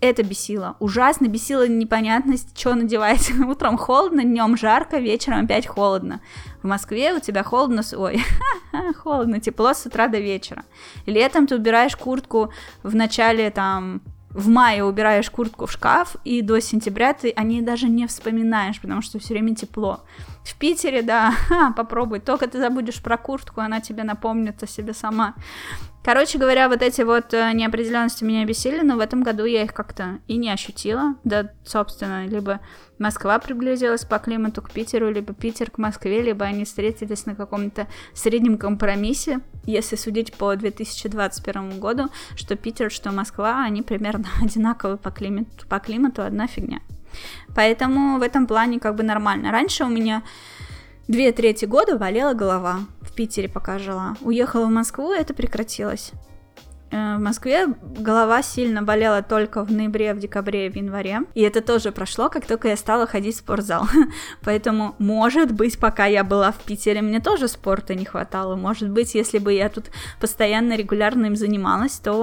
[0.00, 0.76] это бесило.
[0.80, 3.34] Ужасно бесило непонятность, что надеваете.
[3.46, 6.20] Утром холодно, днем жарко, вечером опять холодно.
[6.62, 8.22] В Москве у тебя холодно, ой,
[8.96, 10.64] холодно, тепло с утра до вечера.
[11.06, 16.60] Летом ты убираешь куртку в начале там в мае убираешь куртку в шкаф, и до
[16.60, 20.00] сентября ты о ней даже не вспоминаешь, потому что все время тепло.
[20.44, 24.92] В Питере, да, ха, попробуй, только ты забудешь про куртку, она тебе напомнит о себе
[24.92, 25.34] сама.
[26.04, 29.72] Короче говоря, вот эти вот э, неопределенности меня бесили, но в этом году я их
[29.72, 31.14] как-то и не ощутила.
[31.24, 32.60] Да, собственно, либо
[32.98, 37.86] Москва приблизилась по климату к Питеру, либо Питер к Москве, либо они встретились на каком-то
[38.12, 45.10] среднем компромиссе, если судить по 2021 году, что Питер, что Москва, они примерно одинаковые по
[45.10, 46.80] климату, по климату одна фигня.
[47.54, 49.50] Поэтому в этом плане как бы нормально.
[49.50, 50.22] Раньше у меня
[51.08, 52.80] две трети года болела голова.
[53.14, 54.16] Питере пока жила.
[54.20, 56.12] Уехала в Москву, это прекратилось.
[56.94, 61.22] Э, в Москве голова сильно болела только в ноябре, в декабре, в январе.
[61.34, 63.88] И это тоже прошло, как только я стала ходить в спортзал.
[64.44, 68.54] Поэтому, может быть, пока я была в Питере, мне тоже спорта не хватало.
[68.54, 69.86] Может быть, если бы я тут
[70.20, 72.14] постоянно, регулярно им занималась, то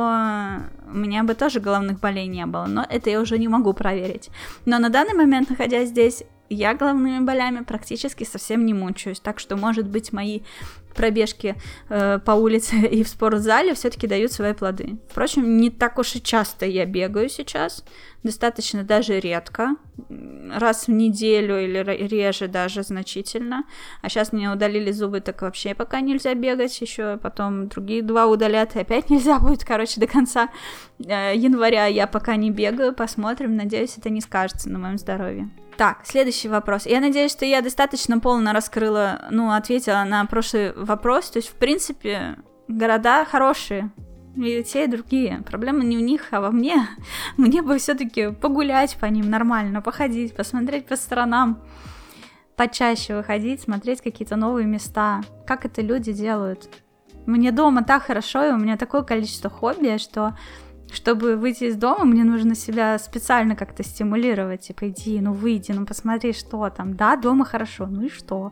[0.87, 2.65] у меня бы тоже головных болей не было.
[2.65, 4.29] Но это я уже не могу проверить.
[4.65, 9.55] Но на данный момент, находясь здесь, я головными болями практически совсем не мучаюсь, так что,
[9.55, 10.41] может быть, мои
[10.93, 11.55] пробежки
[11.89, 14.97] э, по улице и в спортзале все-таки дают свои плоды.
[15.09, 17.83] Впрочем, не так уж и часто я бегаю сейчас,
[18.23, 19.75] достаточно даже редко,
[20.53, 23.63] раз в неделю или реже даже значительно.
[24.01, 28.75] А сейчас мне удалили зубы, так вообще пока нельзя бегать, еще потом другие два удалят,
[28.75, 30.49] и опять нельзя будет, короче, до конца
[30.99, 35.49] э, января я пока не бегаю, посмотрим, надеюсь, это не скажется на моем здоровье.
[35.81, 36.85] Так, следующий вопрос.
[36.85, 41.31] Я надеюсь, что я достаточно полно раскрыла, ну, ответила на прошлый вопрос.
[41.31, 43.89] То есть, в принципе, города хорошие,
[44.35, 45.41] и те, и другие.
[45.43, 46.87] Проблема не в них, а во мне.
[47.37, 51.63] Мне бы все-таки погулять по ним нормально, походить, посмотреть по сторонам,
[52.55, 55.21] почаще выходить, смотреть какие-то новые места.
[55.47, 56.69] Как это люди делают?
[57.25, 60.37] Мне дома так хорошо, и у меня такое количество хобби, что
[60.91, 64.61] чтобы выйти из дома, мне нужно себя специально как-то стимулировать.
[64.61, 66.95] Типа, иди, ну выйди, ну посмотри, что там.
[66.95, 68.51] Да, дома хорошо, ну и что?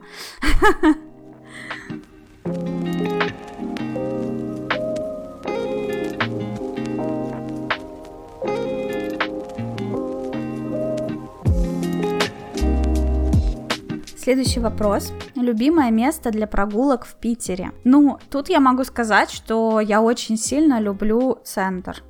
[14.17, 15.11] Следующий вопрос.
[15.35, 17.71] Любимое место для прогулок в Питере?
[17.83, 22.03] Ну, тут я могу сказать, что я очень сильно люблю центр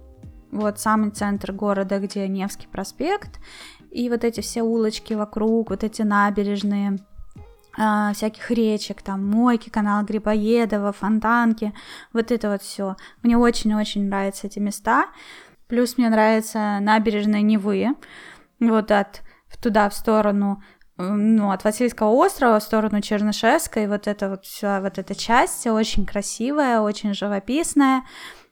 [0.52, 3.40] вот самый центр города, где Невский проспект,
[3.92, 6.98] и вот эти все улочки вокруг, вот эти набережные,
[7.78, 11.74] э, всяких речек, там Мойки, канал Грибоедова, Фонтанки,
[12.14, 12.96] вот это вот все.
[13.24, 15.08] Мне очень-очень нравятся эти места.
[15.68, 17.96] Плюс мне нравится набережная Невы,
[18.60, 19.22] вот от
[19.62, 20.64] туда в сторону
[21.00, 26.06] ну, от Васильского острова в сторону Чернышевской, вот эта вот вся вот эта часть очень
[26.06, 28.04] красивая, очень живописная.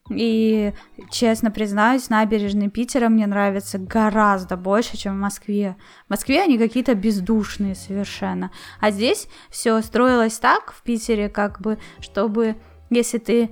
[0.10, 0.74] И,
[1.12, 5.76] честно признаюсь, набережные Питера мне нравятся гораздо больше, чем в Москве.
[6.08, 8.51] В Москве они какие-то бездушные совершенно.
[8.80, 12.55] А здесь все строилось так в Питере, как бы, чтобы,
[12.89, 13.49] если ты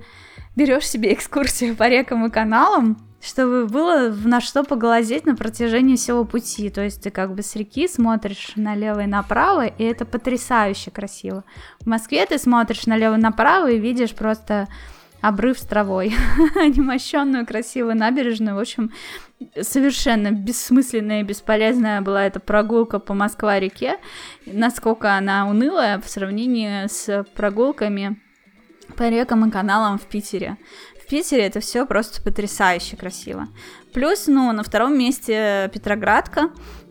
[0.54, 6.24] берешь себе экскурсию по рекам и каналам, чтобы было на что поглазеть на протяжении всего
[6.24, 6.70] пути.
[6.70, 11.44] То есть ты как бы с реки смотришь налево и направо, и это потрясающе красиво.
[11.80, 14.68] В Москве ты смотришь налево и направо и видишь просто
[15.26, 16.14] обрыв с травой,
[16.54, 18.54] немощенную красивую набережную.
[18.54, 18.92] В общем,
[19.60, 23.96] совершенно бессмысленная и бесполезная была эта прогулка по Москва-реке.
[24.46, 28.20] Насколько она унылая в сравнении с прогулками
[28.96, 30.58] по рекам и каналам в Питере.
[31.02, 33.48] В Питере это все просто потрясающе красиво.
[33.92, 36.50] Плюс, ну, на втором месте Петроградка.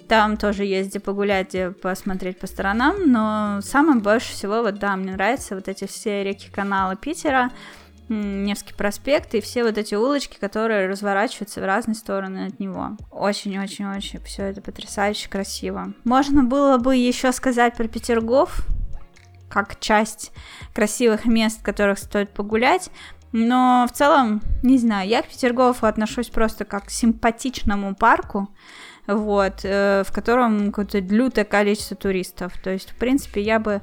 [0.10, 5.14] Там тоже где погулять, где посмотреть по сторонам, но самое больше всего, вот да, мне
[5.14, 7.50] нравятся вот эти все реки, каналы Питера,
[8.08, 12.98] Невский проспект и все вот эти улочки, которые разворачиваются в разные стороны от него.
[13.12, 15.94] Очень-очень-очень все это потрясающе красиво.
[16.04, 18.68] Можно было бы еще сказать про Петергоф,
[19.50, 20.32] как часть
[20.74, 22.92] красивых мест, в которых стоит погулять,
[23.32, 28.50] но в целом, не знаю, я к Петергофу отношусь просто как к симпатичному парку,
[29.08, 32.54] вот, э, в котором какое-то лютое количество туристов.
[32.64, 33.82] То есть, в принципе, я бы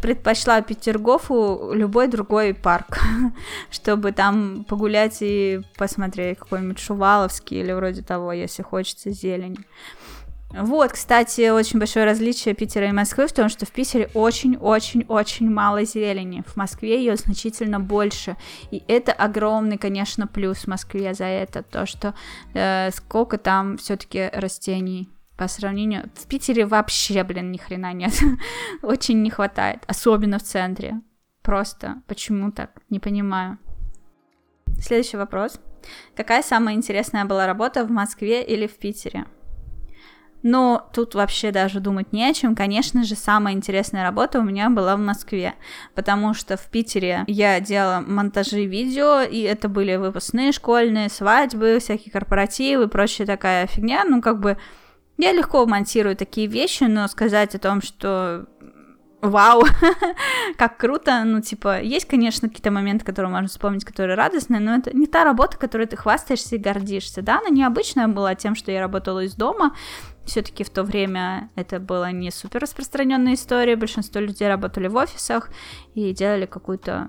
[0.00, 3.00] предпочла Петергофу любой другой парк,
[3.70, 9.58] чтобы там погулять и посмотреть какой-нибудь Шуваловский или вроде того, если хочется зелени.
[10.50, 15.84] Вот, кстати, очень большое различие Питера и Москвы в том, что в Питере очень-очень-очень мало
[15.84, 16.42] зелени.
[16.46, 18.36] В Москве ее значительно больше.
[18.70, 21.62] И это огромный, конечно, плюс в Москве за это.
[21.62, 22.14] То, что
[22.54, 26.10] э, сколько там все-таки растений по сравнению...
[26.14, 28.12] В Питере вообще, блин, ни хрена нет.
[28.82, 29.84] очень не хватает.
[29.86, 31.00] Особенно в центре.
[31.42, 32.70] Просто почему так?
[32.90, 33.58] Не понимаю.
[34.80, 35.60] Следующий вопрос.
[36.16, 39.26] Какая самая интересная была работа в Москве или в Питере?
[40.42, 42.54] Но тут вообще даже думать не о чем.
[42.56, 45.54] Конечно же, самая интересная работа у меня была в Москве,
[45.94, 52.12] потому что в Питере я делала монтажи видео, и это были выпускные школьные, свадьбы, всякие
[52.12, 54.04] корпоративы прочая такая фигня.
[54.04, 54.58] Ну, как бы
[55.18, 58.46] я легко монтирую такие вещи, но сказать о том, что
[59.20, 59.64] вау,
[60.56, 64.96] как круто, ну, типа, есть, конечно, какие-то моменты, которые можно вспомнить, которые радостные, но это
[64.96, 68.80] не та работа, которой ты хвастаешься и гордишься, да, она необычная была тем, что я
[68.80, 69.74] работала из дома,
[70.24, 75.50] все-таки в то время это была не супер распространенная история, большинство людей работали в офисах
[75.94, 77.08] и делали какую-то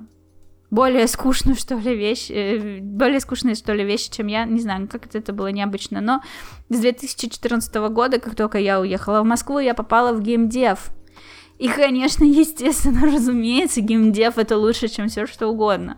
[0.72, 4.88] более скучную, что ли, вещь, э, более скучные, что ли, вещи, чем я, не знаю,
[4.88, 6.22] как это, это было необычно, но
[6.70, 10.92] с 2014 года, как только я уехала в Москву, я попала в геймдев,
[11.60, 15.98] и, конечно, естественно, разумеется, геймдев это лучше, чем все что угодно.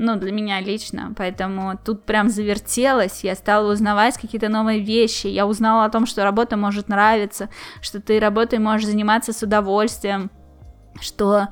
[0.00, 1.12] Ну, для меня лично.
[1.16, 3.24] Поэтому тут прям завертелось.
[3.24, 5.26] Я стала узнавать какие-то новые вещи.
[5.26, 7.48] Я узнала о том, что работа может нравиться,
[7.80, 10.30] что ты работой можешь заниматься с удовольствием,
[11.00, 11.48] что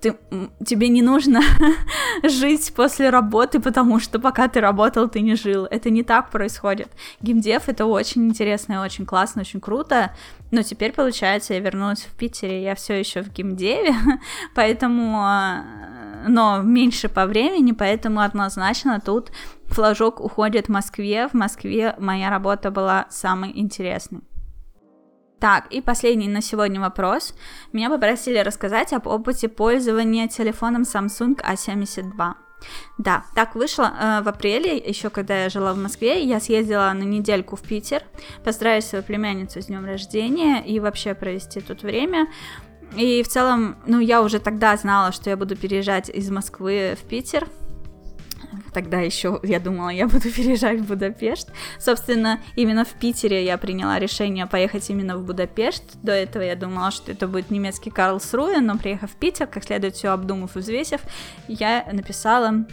[0.00, 0.16] ты,
[0.64, 1.40] тебе не нужно
[2.22, 5.66] жить после работы, потому что пока ты работал, ты не жил.
[5.66, 6.88] Это не так происходит.
[7.20, 10.14] Геймдев это очень интересно, очень классно, очень круто.
[10.50, 13.94] Но теперь, получается, я вернулась в Питере, я все еще в геймдеве,
[14.54, 19.30] поэтому э, но меньше по времени, поэтому однозначно тут
[19.66, 21.28] флажок уходит в Москве.
[21.28, 24.22] В Москве моя работа была самой интересной.
[25.40, 27.34] Так, и последний на сегодня вопрос.
[27.72, 32.34] Меня попросили рассказать об опыте пользования телефоном Samsung A72.
[32.98, 37.04] Да, так вышло э, в апреле, еще когда я жила в Москве, я съездила на
[37.04, 38.02] недельку в Питер,
[38.44, 42.28] поздравить свою племянницу с днем рождения и вообще провести тут время.
[42.98, 47.08] И в целом, ну, я уже тогда знала, что я буду переезжать из Москвы в
[47.08, 47.48] Питер,
[48.72, 51.50] Тогда еще я думала, я буду переезжать в Будапешт.
[51.78, 55.82] Собственно, именно в Питере я приняла решение поехать именно в Будапешт.
[56.02, 59.94] До этого я думала, что это будет немецкий Карлсруэ, но приехав в Питер, как следует
[59.94, 61.00] все обдумав и взвесив,
[61.48, 62.64] я написала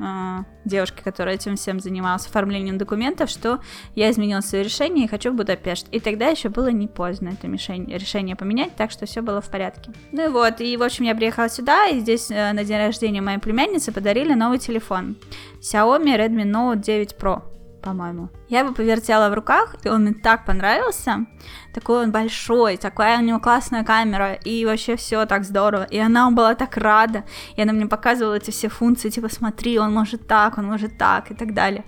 [0.00, 3.60] э, девушке, которая этим всем занималась, оформлением документов, что
[3.94, 5.86] я изменила свое решение и хочу в Будапешт.
[5.92, 9.48] И тогда еще было не поздно это решение, решение поменять, так что все было в
[9.48, 9.92] порядке.
[10.12, 13.20] Ну и вот, и в общем я приехала сюда, и здесь э, на день рождения
[13.20, 15.16] моей племянницы подарили новый телефон.
[15.60, 17.42] Xiaomi Redmi Note 9 Pro
[17.80, 18.28] по-моему.
[18.48, 21.26] Я его повертела в руках, и он мне так понравился.
[21.72, 25.84] Такой он большой, такая у него классная камера, и вообще все так здорово.
[25.84, 27.24] И она была так рада,
[27.56, 31.30] и она мне показывала эти все функции, типа, смотри, он может так, он может так,
[31.30, 31.84] и так далее.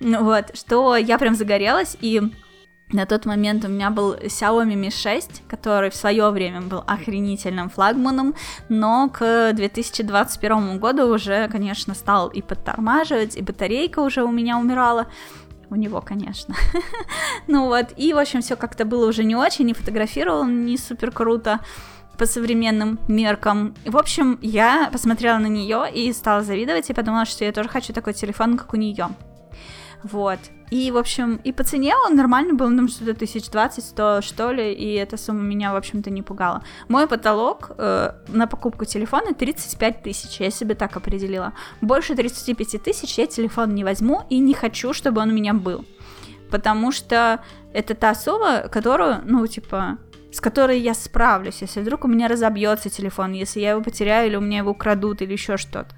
[0.00, 2.22] Ну вот, что я прям загорелась, и
[2.92, 7.68] на тот момент у меня был Xiaomi Mi 6, который в свое время был охренительным
[7.68, 8.34] флагманом,
[8.68, 15.06] но к 2021 году уже, конечно, стал и подтормаживать, и батарейка уже у меня умирала.
[15.68, 16.54] У него, конечно.
[17.48, 21.10] ну вот, и, в общем, все как-то было уже не очень, не фотографировал не супер
[21.10, 21.58] круто
[22.16, 23.74] по современным меркам.
[23.84, 27.92] В общем, я посмотрела на нее и стала завидовать, и подумала, что я тоже хочу
[27.92, 29.08] такой телефон, как у нее.
[30.02, 30.38] Вот.
[30.70, 34.50] И, в общем, и по цене он нормально был, ну, что-то тысяч двадцать, сто, что
[34.50, 36.62] ли, и эта сумма меня, в общем-то, не пугала.
[36.88, 41.52] Мой потолок э, на покупку телефона 35 тысяч, я себе так определила.
[41.80, 45.84] Больше 35 тысяч я телефон не возьму и не хочу, чтобы он у меня был.
[46.50, 47.40] Потому что
[47.72, 49.98] это та сумма, которую, ну, типа,
[50.32, 54.36] с которой я справлюсь, если вдруг у меня разобьется телефон, если я его потеряю, или
[54.36, 55.94] у меня его украдут, или еще что-то.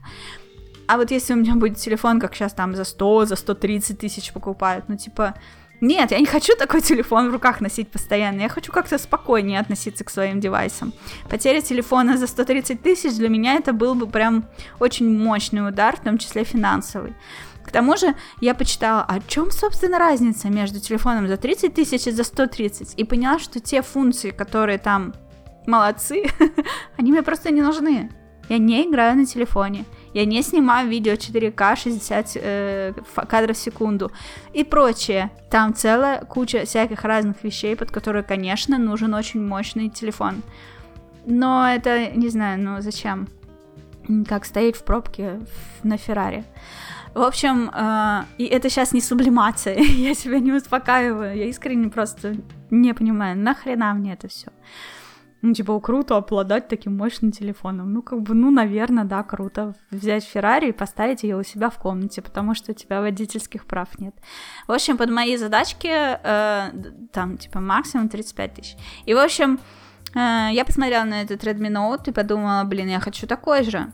[0.88, 4.32] А вот если у меня будет телефон, как сейчас там за 100, за 130 тысяч
[4.32, 5.34] покупают, ну типа,
[5.82, 10.02] нет, я не хочу такой телефон в руках носить постоянно, я хочу как-то спокойнее относиться
[10.02, 10.94] к своим девайсам.
[11.28, 14.46] Потеря телефона за 130 тысяч для меня это был бы прям
[14.80, 17.14] очень мощный удар, в том числе финансовый.
[17.66, 22.12] К тому же я почитала, о чем, собственно, разница между телефоном за 30 тысяч и
[22.12, 25.12] за 130, и поняла, что те функции, которые там
[25.66, 26.24] молодцы,
[26.96, 28.10] они мне просто не нужны.
[28.48, 29.84] Я не играю на телефоне.
[30.14, 32.92] Я не снимаю видео 4К 60 э,
[33.28, 34.10] кадров в секунду
[34.52, 35.30] и прочее.
[35.50, 40.42] Там целая куча всяких разных вещей, под которые, конечно, нужен очень мощный телефон.
[41.26, 43.28] Но это, не знаю, ну зачем?
[44.26, 45.40] Как стоять в пробке
[45.82, 46.44] на Феррари.
[47.14, 52.36] В общем, э, и это сейчас не сублимация, я себя не успокаиваю, я искренне просто
[52.70, 54.48] не понимаю, нахрена мне это все.
[55.40, 57.92] Ну, типа, круто обладать таким мощным телефоном.
[57.92, 61.78] Ну, как бы, ну, наверное, да, круто взять Феррари и поставить ее у себя в
[61.78, 64.14] комнате, потому что у тебя водительских прав нет.
[64.66, 66.72] В общем, под мои задачки э,
[67.12, 68.76] там, типа, максимум 35 тысяч.
[69.06, 69.60] И, в общем,
[70.14, 73.92] э, я посмотрела на этот Redmi Note и подумала, блин, я хочу такой же.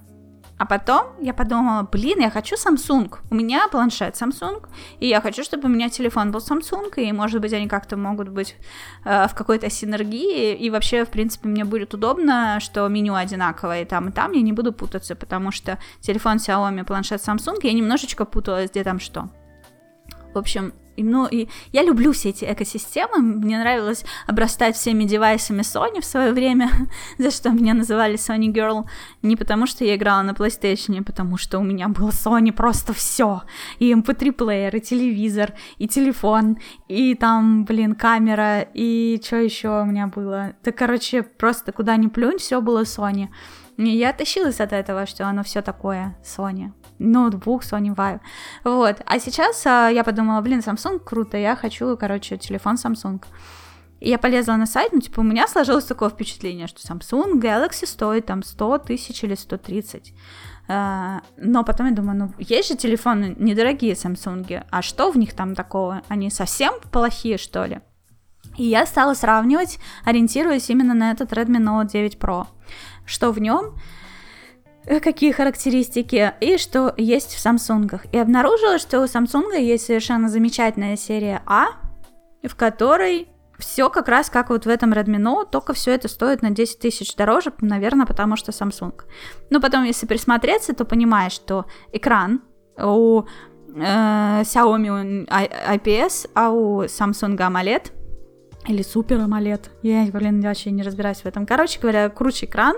[0.57, 3.13] А потом я подумала, блин, я хочу Samsung.
[3.31, 4.65] У меня планшет Samsung,
[5.01, 8.29] и я хочу, чтобы у меня телефон был Samsung, и, может быть, они как-то могут
[8.29, 8.57] быть
[9.05, 13.85] э, в какой-то синергии, и вообще, в принципе, мне будет удобно, что меню одинаковое и
[13.85, 18.25] там, и там, я не буду путаться, потому что телефон Xiaomi, планшет Samsung, я немножечко
[18.25, 19.31] путалась, где там что.
[20.35, 20.73] В общем,
[21.03, 26.33] ну, и я люблю все эти экосистемы, мне нравилось обрастать всеми девайсами Sony в свое
[26.33, 26.71] время,
[27.19, 28.85] за что меня называли Sony Girl,
[29.23, 32.93] не потому что я играла на PlayStation, а потому что у меня было Sony просто
[32.93, 33.43] все,
[33.79, 36.59] и MP3 плеер, и телевизор, и телефон,
[36.89, 42.07] и там, блин, камера, и что еще у меня было, да, короче, просто куда ни
[42.07, 43.29] плюнь, все было Sony.
[43.77, 46.73] И я тащилась от этого, что оно все такое Sony
[47.13, 48.21] ноутбук Sony Vaio.
[48.65, 48.97] Вот.
[49.07, 53.23] А сейчас а, я подумала, блин, Samsung круто, я хочу, короче, телефон Samsung.
[54.01, 57.87] И я полезла на сайт, ну, типа, у меня сложилось такое впечатление, что Samsung Galaxy
[57.87, 60.13] стоит там 100 тысяч или 130.
[60.67, 65.35] Uh, но потом я думаю, ну, есть же телефоны недорогие Samsung, а что в них
[65.35, 66.01] там такого?
[66.09, 67.81] Они совсем плохие, что ли?
[68.57, 72.47] И я стала сравнивать, ориентируясь именно на этот Redmi Note 9 Pro.
[73.05, 73.75] Что в нем?
[74.87, 78.01] Э, какие характеристики и что есть в Samsung.
[78.13, 81.69] И обнаружила, что у Samsung есть совершенно замечательная серия А,
[82.43, 83.29] в которой
[83.59, 86.81] все как раз как вот в этом Redmi Note, только все это стоит на 10
[86.81, 88.95] тысяч дороже, наверное, потому что Samsung.
[89.51, 92.43] Но потом, если присмотреться, то понимаешь, что экран
[92.77, 97.93] у э, Xiaomi IPS, а у Samsung AMOLED
[98.67, 101.47] или Super AMOLED, я, блин, вообще не разбираюсь в этом.
[101.47, 102.77] Короче говоря, круче экран,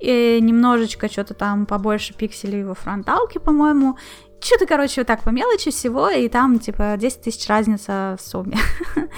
[0.00, 3.96] и немножечко что-то там побольше пикселей во фронталке, по-моему.
[4.40, 8.58] Что-то, короче, вот так по мелочи всего, и там, типа, 10 тысяч разница в сумме.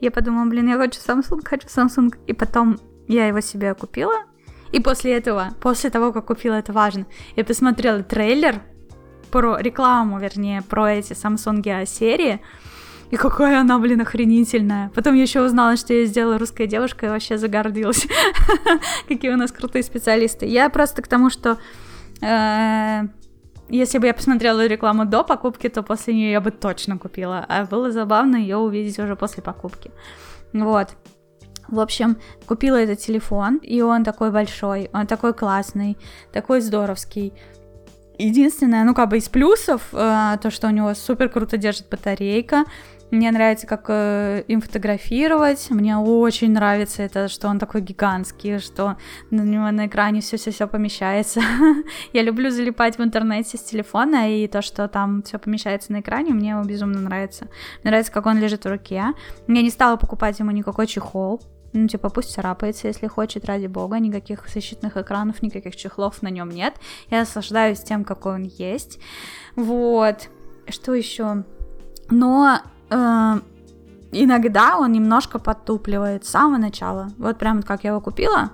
[0.00, 2.14] я подумала, блин, я хочу Samsung, хочу Samsung.
[2.26, 4.24] И потом я его себе купила.
[4.72, 7.06] И после этого, после того, как купила, это важно,
[7.36, 8.62] я посмотрела трейлер
[9.30, 12.40] про рекламу, вернее, про эти Samsung серии,
[13.10, 14.90] и какая она, блин, охренительная.
[14.94, 18.06] Потом я еще узнала, что я сделала русская девушка, и вообще загордилась.
[19.08, 20.46] Какие у нас крутые специалисты.
[20.46, 21.58] Я просто к тому, что
[22.22, 23.02] э,
[23.68, 27.44] если бы я посмотрела рекламу до покупки, то после нее я бы точно купила.
[27.48, 29.90] А было забавно ее увидеть уже после покупки.
[30.52, 30.90] Вот.
[31.68, 32.16] В общем,
[32.46, 35.96] купила этот телефон, и он такой большой, он такой классный,
[36.32, 37.32] такой здоровский.
[38.20, 42.64] Единственное, ну как бы из плюсов, э, то, что у него супер круто держит батарейка,
[43.10, 45.68] мне нравится, как э, им фотографировать.
[45.70, 48.98] Мне очень нравится это, что он такой гигантский, что
[49.30, 51.40] на него на экране все-все-все помещается.
[52.12, 56.34] Я люблю залипать в интернете с телефона, и то, что там все помещается на экране,
[56.34, 57.48] мне безумно нравится.
[57.82, 59.06] Мне нравится, как он лежит в руке.
[59.48, 61.40] Я не стала покупать ему никакой чехол.
[61.72, 66.50] Ну, типа, пусть царапается, если хочет, ради бога, никаких защитных экранов, никаких чехлов на нем
[66.50, 66.74] нет.
[67.10, 68.98] Я наслаждаюсь тем, какой он есть.
[69.54, 70.28] Вот.
[70.68, 71.44] Что еще?
[72.08, 72.58] Но
[72.90, 73.40] э,
[74.12, 77.10] иногда он немножко подтупливает с самого начала.
[77.18, 78.50] Вот прям как я его купила,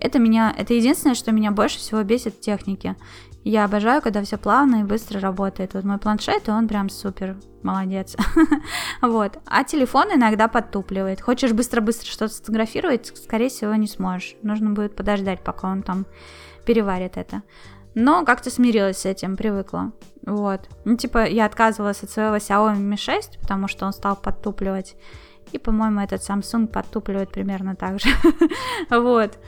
[0.00, 2.96] это меня, это единственное, что меня больше всего бесит в технике.
[3.48, 5.72] Я обожаю, когда все плавно и быстро работает.
[5.72, 8.14] Вот мой планшет, он прям супер, молодец.
[9.00, 9.38] вот.
[9.46, 11.22] А телефон иногда подтупливает.
[11.22, 14.36] Хочешь быстро-быстро что-то сфотографировать, скорее всего, не сможешь.
[14.42, 16.04] Нужно будет подождать, пока он там
[16.66, 17.40] переварит это.
[17.94, 19.92] Но как-то смирилась с этим, привыкла.
[20.26, 20.68] Вот.
[20.84, 24.94] Ну, типа, я отказывалась от своего Xiaomi Mi 6, потому что он стал подтупливать.
[25.52, 28.10] И, по-моему, этот Samsung подтупливает примерно так же.
[28.90, 29.38] вот.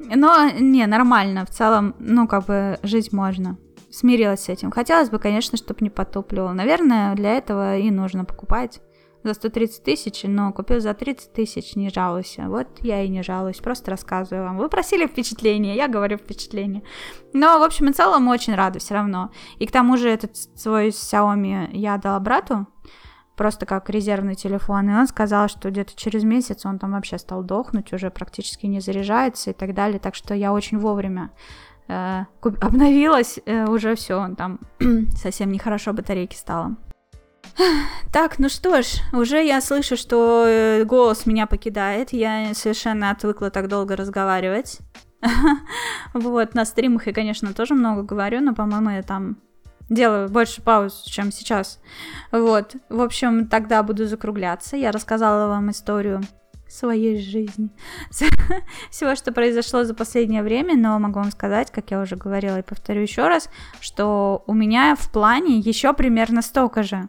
[0.00, 1.44] Но, не, нормально.
[1.44, 3.58] В целом, ну, как бы, жить можно.
[3.90, 4.70] Смирилась с этим.
[4.70, 6.50] Хотелось бы, конечно, чтобы не подтупливал.
[6.54, 8.80] Наверное, для этого и нужно покупать
[9.22, 12.44] за 130 тысяч, но купил за 30 тысяч, не жалуйся.
[12.48, 14.56] Вот я и не жалуюсь, просто рассказываю вам.
[14.56, 16.82] Вы просили впечатление, я говорю впечатление.
[17.32, 19.30] Но, в общем и целом, очень рада все равно.
[19.58, 22.66] И к тому же этот свой Xiaomi я дала брату,
[23.36, 27.42] просто как резервный телефон, и он сказал, что где-то через месяц он там вообще стал
[27.42, 31.30] дохнуть, уже практически не заряжается и так далее, так что я очень вовремя
[31.88, 34.60] э, обновилась, э, уже все, он там
[35.16, 36.76] совсем нехорошо батарейки стало.
[38.12, 42.12] Так, ну что ж, уже я слышу, что э, голос меня покидает.
[42.12, 44.78] Я совершенно отвыкла так долго разговаривать.
[46.12, 49.36] Вот, на стримах я, конечно, тоже много говорю, но, по-моему, я там
[49.90, 51.80] делаю больше пауз, чем сейчас.
[52.32, 54.76] Вот, в общем, тогда буду закругляться.
[54.76, 56.22] Я рассказала вам историю
[56.68, 57.70] своей жизни.
[58.90, 62.62] Всего, что произошло за последнее время, но могу вам сказать, как я уже говорила и
[62.62, 63.50] повторю еще раз,
[63.80, 67.08] что у меня в плане еще примерно столько же.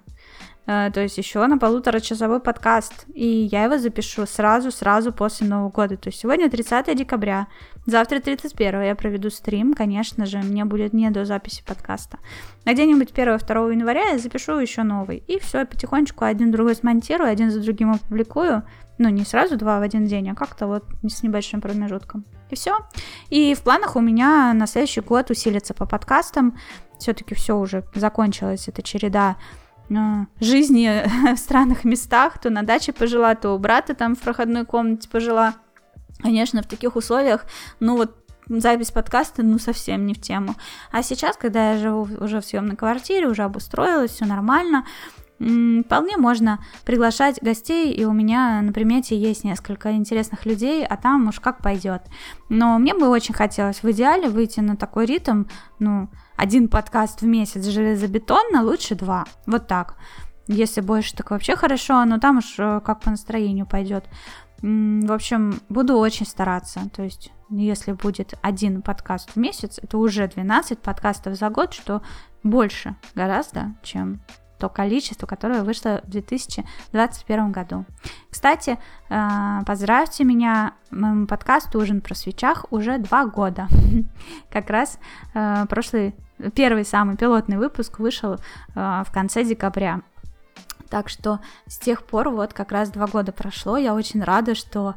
[0.67, 3.05] Э, то есть еще на полуторачасовой подкаст.
[3.13, 5.97] И я его запишу сразу-сразу после Нового года.
[5.97, 7.47] То есть сегодня 30 декабря,
[7.85, 12.19] завтра 31 я проведу стрим, конечно же, мне будет не до записи подкаста.
[12.65, 15.23] А где-нибудь 1-2 января я запишу еще новый.
[15.27, 18.63] И все, потихонечку один другой смонтирую, один за другим опубликую.
[18.97, 22.23] Ну, не сразу два в один день, а как-то вот с небольшим промежутком.
[22.51, 22.77] И все.
[23.31, 26.55] И в планах у меня на следующий год усилиться по подкастам.
[26.99, 29.37] Все-таки все уже закончилась эта череда
[30.39, 31.03] жизни
[31.35, 35.55] в странных местах, то на даче пожила, то у брата там в проходной комнате пожила.
[36.21, 37.45] Конечно, в таких условиях,
[37.79, 38.15] ну вот
[38.47, 40.55] запись подкаста, ну, совсем не в тему.
[40.91, 44.85] А сейчас, когда я живу уже в съемной квартире, уже обустроилась, все нормально,
[45.39, 51.29] вполне можно приглашать гостей, и у меня на примете есть несколько интересных людей, а там
[51.29, 52.03] уж как пойдет.
[52.49, 55.45] Но мне бы очень хотелось в идеале выйти на такой ритм,
[55.79, 56.09] ну,
[56.41, 59.25] один подкаст в месяц железобетонно, лучше два.
[59.45, 59.95] Вот так.
[60.47, 64.05] Если больше, так вообще хорошо, но там уж э, как по настроению пойдет.
[64.63, 66.89] В общем, буду очень стараться.
[66.95, 72.01] То есть, если будет один подкаст в месяц, это уже 12 подкастов за год, что
[72.41, 74.19] больше гораздо, чем
[74.61, 77.85] то количество, которое вышло в 2021 году.
[78.29, 78.77] Кстати,
[79.09, 83.67] э, поздравьте меня, моему подкасту «Ужин про свечах» уже два года.
[84.51, 84.99] Как раз
[85.33, 86.13] э, прошлый,
[86.55, 88.37] первый самый пилотный выпуск вышел э,
[88.75, 90.01] в конце декабря.
[90.89, 93.77] Так что с тех пор вот как раз два года прошло.
[93.77, 94.95] Я очень рада, что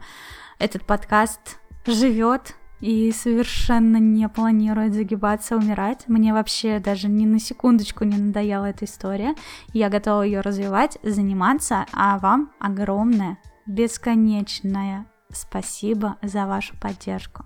[0.58, 6.04] этот подкаст живет, и совершенно не планирует загибаться, умирать.
[6.06, 9.34] Мне вообще даже ни на секундочку не надоела эта история.
[9.72, 17.44] Я готова ее развивать, заниматься, а вам огромное, бесконечное спасибо за вашу поддержку.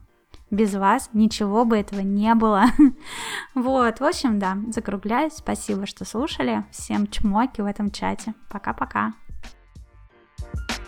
[0.51, 2.65] Без вас ничего бы этого не было.
[3.55, 5.35] Вот, в общем, да, закругляюсь.
[5.35, 6.65] Спасибо, что слушали.
[6.71, 8.35] Всем чмоки в этом чате.
[8.49, 9.15] Пока-пока.
[10.41, 10.88] thank you